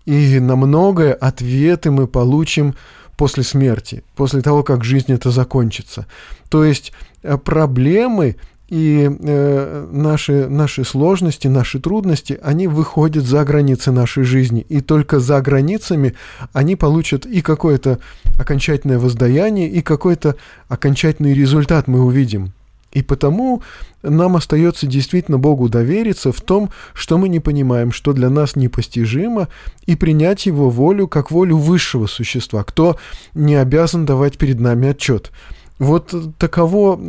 И 0.07 0.40
на 0.40 0.57
многое 0.57 1.12
ответы 1.12 1.90
мы 1.90 2.07
получим 2.07 2.75
после 3.20 3.42
смерти, 3.42 4.02
после 4.16 4.40
того, 4.40 4.62
как 4.62 4.83
жизнь 4.83 5.12
это 5.12 5.30
закончится. 5.30 6.06
То 6.48 6.64
есть 6.64 6.90
э, 7.22 7.37
проблемы 7.37 8.37
и 8.70 9.11
э, 9.11 9.88
наши, 9.92 10.48
наши 10.48 10.85
сложности, 10.85 11.46
наши 11.46 11.80
трудности, 11.80 12.40
они 12.42 12.66
выходят 12.66 13.26
за 13.26 13.44
границы 13.44 13.92
нашей 13.92 14.24
жизни. 14.24 14.64
И 14.70 14.80
только 14.80 15.20
за 15.20 15.38
границами 15.42 16.14
они 16.54 16.76
получат 16.76 17.26
и 17.26 17.42
какое-то 17.42 17.98
окончательное 18.38 18.98
воздаяние, 18.98 19.68
и 19.68 19.83
какой-то 19.83 20.37
окончательный 20.68 21.35
результат 21.35 21.88
мы 21.88 22.02
увидим. 22.02 22.54
И 22.92 23.03
потому 23.03 23.62
нам 24.03 24.37
остается 24.37 24.87
действительно 24.87 25.38
Богу 25.38 25.68
довериться 25.68 26.33
в 26.33 26.40
том, 26.40 26.70
что 26.92 27.18
мы 27.18 27.29
не 27.29 27.38
понимаем, 27.38 27.92
что 27.92 28.12
для 28.12 28.31
нас 28.31 28.57
непостижимо, 28.57 29.48
и 29.87 29.94
принять 29.94 30.46
Его 30.46 30.70
волю 30.70 31.07
как 31.07 31.31
волю 31.31 31.57
высшего 31.57 32.07
существа, 32.07 32.64
кто 32.64 32.96
не 33.35 33.55
обязан 33.55 34.07
давать 34.07 34.38
перед 34.38 34.59
нами 34.59 34.88
отчет. 34.88 35.31
Вот 35.79 36.14
таково 36.38 37.00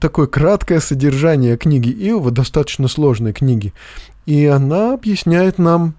такое 0.00 0.26
краткое 0.26 0.80
содержание 0.80 1.56
книги 1.56 1.88
Иова, 1.88 2.30
достаточно 2.30 2.88
сложной 2.88 3.32
книги. 3.32 3.72
И 4.26 4.44
она 4.44 4.92
объясняет 4.92 5.58
нам, 5.58 5.94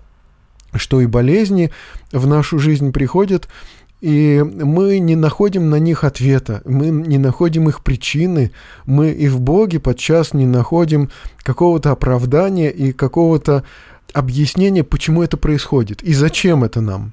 что 0.75 1.02
и 1.02 1.08
болезни 1.08 1.71
в 2.12 2.28
нашу 2.28 2.60
жизнь 2.60 2.91
приходят 2.91 3.47
и 4.01 4.41
мы 4.43 4.99
не 4.99 5.15
находим 5.15 5.69
на 5.69 5.75
них 5.75 6.03
ответа, 6.03 6.62
мы 6.65 6.89
не 6.89 7.17
находим 7.17 7.67
их 7.67 7.81
причины, 7.81 8.51
мы 8.85 9.12
и 9.12 9.27
в 9.27 9.41
Боге 9.41 9.79
подчас 9.79 10.33
не 10.33 10.45
находим 10.45 11.09
какого-то 11.39 11.91
оправдания 11.91 12.69
и 12.69 12.93
какого-то 12.93 13.63
объяснения, 14.13 14.83
почему 14.83 15.21
это 15.21 15.38
происходит 15.38 16.01
и 16.01 16.13
зачем 16.13 16.63
это 16.63 16.81
нам. 16.81 17.12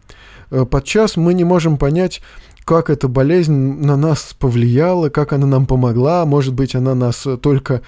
Э, 0.50 0.64
подчас 0.64 1.16
мы 1.16 1.34
не 1.34 1.44
можем 1.44 1.76
понять, 1.76 2.22
как 2.64 2.90
эта 2.90 3.08
болезнь 3.08 3.52
на 3.52 3.96
нас 3.96 4.34
повлияла, 4.38 5.08
как 5.08 5.32
она 5.32 5.46
нам 5.46 5.66
помогла, 5.66 6.24
может 6.24 6.54
быть, 6.54 6.74
она 6.74 6.94
нас 6.94 7.26
только 7.42 7.82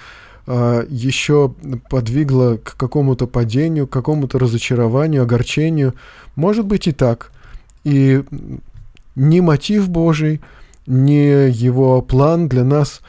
э, 0.47 0.85
еще 0.89 1.53
подвигла 1.89 2.57
к 2.57 2.75
какому-то 2.75 3.27
падению, 3.27 3.87
к 3.87 3.91
какому-то 3.91 4.39
разочарованию, 4.39 5.23
огорчению. 5.23 5.95
Может 6.35 6.65
быть 6.65 6.87
и 6.87 6.91
так. 6.91 7.31
И 7.83 8.23
ни 9.15 9.39
мотив 9.39 9.89
Божий, 9.89 10.41
ни 10.85 11.49
его 11.49 12.01
план 12.01 12.47
для 12.47 12.63
нас 12.63 13.01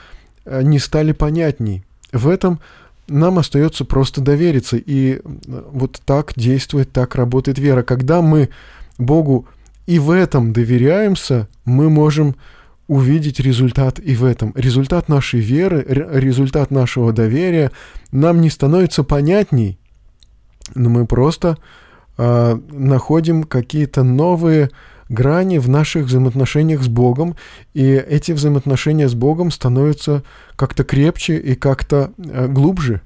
э, 0.45 0.63
не 0.63 0.79
стали 0.79 1.13
понятней. 1.13 1.85
В 2.13 2.29
этом 2.29 2.61
нам 3.09 3.39
остается 3.39 3.85
просто 3.85 4.21
довериться. 4.21 4.77
И 4.77 5.15
э, 5.15 5.21
вот 5.73 6.01
так 6.05 6.33
действует, 6.37 6.93
так 6.93 7.15
работает 7.15 7.59
вера. 7.59 7.83
Когда 7.83 8.23
мы 8.23 8.51
Богу 8.99 9.47
и 9.87 9.99
в 9.99 10.11
этом 10.11 10.53
доверяемся, 10.53 11.49
мы 11.65 11.91
можем 11.91 12.37
увидеть 12.87 13.41
результат 13.41 14.01
и 14.01 14.15
в 14.17 14.25
этом. 14.25 14.53
Результат 14.57 15.09
нашей 15.09 15.41
веры, 15.41 15.85
результат 15.87 16.71
нашего 16.71 17.13
доверия 17.13 17.71
нам 18.11 18.41
не 18.41 18.51
становится 18.51 19.05
понятней, 19.05 19.79
но 20.75 20.91
мы 20.91 21.07
просто 21.07 21.57
э, 22.19 22.59
находим 22.71 23.45
какие-то 23.45 24.03
новые 24.03 24.71
грани 25.11 25.59
в 25.59 25.68
наших 25.68 26.07
взаимоотношениях 26.07 26.83
с 26.83 26.88
Богом, 26.88 27.37
и 27.75 27.85
эти 27.85 28.33
взаимоотношения 28.33 29.09
с 29.09 29.14
Богом 29.14 29.51
становятся 29.51 30.23
как-то 30.57 30.85
крепче 30.85 31.37
и 31.37 31.55
как-то 31.55 32.12
э, 32.16 32.46
глубже. 32.46 33.03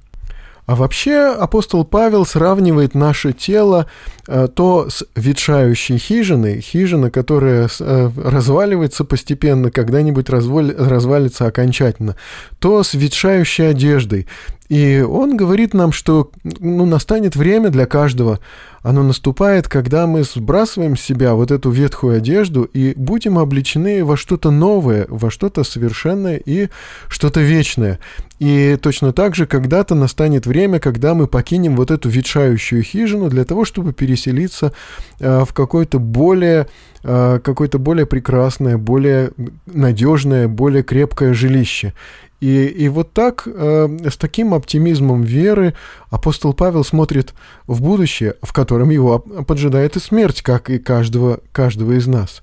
А 0.65 0.75
вообще 0.75 1.27
апостол 1.27 1.85
Павел 1.85 2.25
сравнивает 2.25 2.95
наше 2.95 3.33
тело 3.33 3.85
э, 4.27 4.47
то 4.53 4.89
с 4.89 5.05
ветшающей 5.15 5.99
хижиной, 5.99 6.59
хижина, 6.59 7.11
которая 7.11 7.69
э, 7.79 8.09
разваливается 8.17 9.03
постепенно, 9.03 9.69
когда-нибудь 9.69 10.27
развалится 10.29 11.45
окончательно, 11.45 12.15
то 12.57 12.81
с 12.81 12.95
ветшающей 12.95 13.69
одеждой. 13.69 14.27
И 14.69 15.01
он 15.01 15.37
говорит 15.37 15.73
нам, 15.73 15.91
что 15.91 16.31
ну, 16.43 16.85
настанет 16.85 17.35
время 17.35 17.69
для 17.69 17.85
каждого. 17.85 18.39
Оно 18.81 19.01
наступает, 19.01 19.67
когда 19.67 20.05
мы 20.05 20.23
сбрасываем 20.23 20.95
с 20.95 21.01
себя 21.01 21.33
вот 21.33 21.51
эту 21.51 21.71
ветхую 21.71 22.17
одежду 22.17 22.63
и 22.63 22.93
будем 22.95 23.39
обличены 23.39 24.05
во 24.05 24.15
что-то 24.15 24.51
новое, 24.51 25.07
во 25.09 25.31
что-то 25.31 25.63
совершенное 25.63 26.37
и 26.37 26.69
что-то 27.07 27.41
вечное. 27.41 27.99
И 28.39 28.77
точно 28.81 29.11
так 29.11 29.33
же 29.33 29.47
когда-то 29.47 29.95
настанет 29.95 30.45
время, 30.45 30.79
когда 30.79 31.13
мы 31.13 31.27
покинем 31.27 31.75
вот 31.75 31.89
эту 31.89 32.09
ветшающую 32.09 32.83
хижину 32.83 33.29
для 33.29 33.45
того, 33.45 33.65
чтобы 33.65 33.93
переселиться 33.93 34.73
э, 35.19 35.45
в 35.45 35.53
какое-то 35.53 35.99
более, 35.99 36.67
э, 37.03 37.39
какое-то 37.43 37.79
более 37.79 38.05
прекрасное, 38.05 38.77
более 38.77 39.31
надежное, 39.65 40.47
более 40.47 40.83
крепкое 40.83 41.33
жилище. 41.33 41.93
И, 42.41 42.65
и 42.65 42.89
вот 42.89 43.13
так, 43.13 43.47
э, 43.47 43.97
с 44.09 44.17
таким 44.17 44.53
оптимизмом 44.53 45.23
веры, 45.23 45.73
апостол 46.09 46.53
Павел 46.53 46.83
смотрит 46.83 47.33
в 47.65 47.81
будущее, 47.81 48.35
в 48.41 48.51
котором 48.51 48.89
его 48.89 49.19
поджидает 49.19 49.95
и 49.95 49.99
смерть, 49.99 50.41
как 50.41 50.69
и 50.69 50.77
каждого, 50.77 51.39
каждого 51.51 51.93
из 51.93 52.07
нас. 52.07 52.41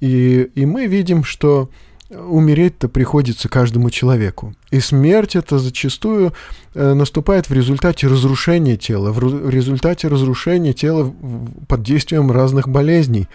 И, 0.00 0.48
и 0.54 0.64
мы 0.64 0.86
видим, 0.86 1.24
что 1.24 1.68
умереть-то 2.10 2.88
приходится 2.88 3.50
каждому 3.50 3.90
человеку. 3.90 4.54
И 4.70 4.80
смерть 4.80 5.36
это 5.36 5.58
зачастую 5.58 6.32
э, 6.74 6.94
наступает 6.94 7.50
в 7.50 7.52
результате 7.52 8.06
разрушения 8.06 8.78
тела, 8.78 9.12
в, 9.12 9.50
результате 9.50 10.08
разрушения 10.08 10.72
тела 10.72 11.12
под 11.68 11.82
действием 11.82 12.30
разных 12.32 12.66
болезней. 12.66 13.28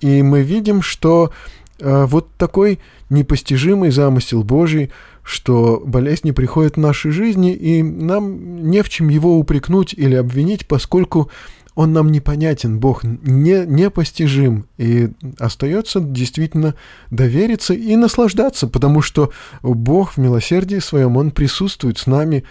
И 0.00 0.22
мы 0.22 0.42
видим, 0.42 0.82
что 0.82 1.32
э, 1.78 2.04
вот 2.04 2.28
такой 2.36 2.80
непостижимый 3.08 3.90
замысел 3.90 4.42
Божий– 4.42 4.90
что 5.28 5.82
болезни 5.84 6.30
приходят 6.30 6.76
в 6.76 6.80
нашей 6.80 7.10
жизни, 7.10 7.52
и 7.52 7.82
нам 7.82 8.70
не 8.70 8.82
в 8.82 8.88
чем 8.88 9.10
его 9.10 9.38
упрекнуть 9.38 9.92
или 9.92 10.14
обвинить, 10.14 10.66
поскольку 10.66 11.30
он 11.74 11.92
нам 11.92 12.10
непонятен, 12.10 12.80
Бог 12.80 13.04
не, 13.04 13.66
непостижим, 13.66 14.66
и 14.78 15.10
остается 15.38 16.00
действительно 16.00 16.74
довериться 17.10 17.74
и 17.74 17.94
наслаждаться, 17.94 18.68
потому 18.68 19.02
что 19.02 19.30
Бог 19.62 20.12
в 20.12 20.16
милосердии 20.16 20.78
своем, 20.78 21.18
Он 21.18 21.30
присутствует 21.30 21.98
с 21.98 22.06
нами 22.06 22.44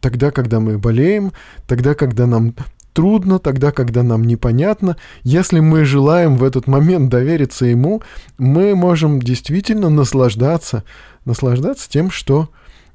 тогда, 0.00 0.30
когда 0.30 0.60
мы 0.60 0.76
болеем, 0.78 1.32
тогда, 1.66 1.94
когда 1.94 2.26
нам 2.26 2.54
трудно, 2.92 3.38
тогда, 3.38 3.70
когда 3.72 4.02
нам 4.02 4.24
непонятно. 4.24 4.96
Если 5.22 5.60
мы 5.60 5.84
желаем 5.84 6.36
в 6.36 6.44
этот 6.44 6.66
момент 6.66 7.10
довериться 7.10 7.66
Ему, 7.66 8.02
мы 8.38 8.74
можем 8.74 9.20
действительно 9.20 9.88
наслаждаться, 9.88 10.84
наслаждаться 11.24 11.88
тем, 11.88 12.10
что 12.10 12.48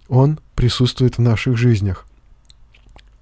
Он 0.10 0.40
присутствует 0.56 1.18
в 1.18 1.22
наших 1.22 1.58
жизнях. 1.58 2.06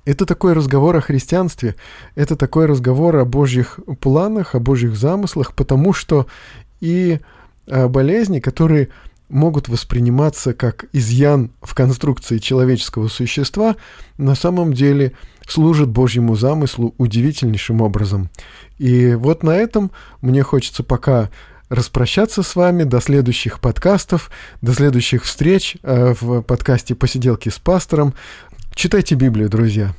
Это 0.04 0.26
такой 0.26 0.54
разговор 0.54 0.96
о 0.96 1.02
христианстве, 1.02 1.76
это 2.16 2.36
такой 2.36 2.66
разговор 2.66 3.18
о 3.18 3.26
Божьих 3.26 3.80
планах, 4.00 4.56
о 4.56 4.60
Божьих 4.60 4.96
замыслах, 4.96 5.54
потому 5.54 5.94
что 5.94 6.26
и 6.80 7.20
болезни, 7.68 8.40
которые 8.40 8.90
могут 9.32 9.70
восприниматься 9.70 10.54
как 10.54 10.86
изъян 10.94 11.52
в 11.62 11.74
конструкции 11.74 12.38
человеческого 12.38 13.08
существа, 13.08 13.76
на 14.18 14.36
самом 14.36 14.74
деле 14.74 15.14
служат 15.48 15.90
Божьему 15.90 16.36
замыслу 16.36 16.94
удивительнейшим 16.98 17.82
образом. 17.82 18.30
И 18.78 19.16
вот 19.16 19.44
на 19.44 19.56
этом 19.56 19.92
мне 20.22 20.44
хочется 20.44 20.84
пока 20.84 21.30
распрощаться 21.70 22.44
с 22.44 22.56
вами 22.56 22.84
до 22.84 23.00
следующих 23.00 23.60
подкастов, 23.60 24.30
до 24.62 24.74
следующих 24.74 25.24
встреч 25.24 25.78
э, 25.84 26.14
в 26.20 26.42
подкасте 26.42 26.96
«Посиделки 26.96 27.50
с 27.50 27.60
пастором». 27.60 28.14
Читайте 28.76 29.16
Библию, 29.16 29.50
друзья. 29.50 29.94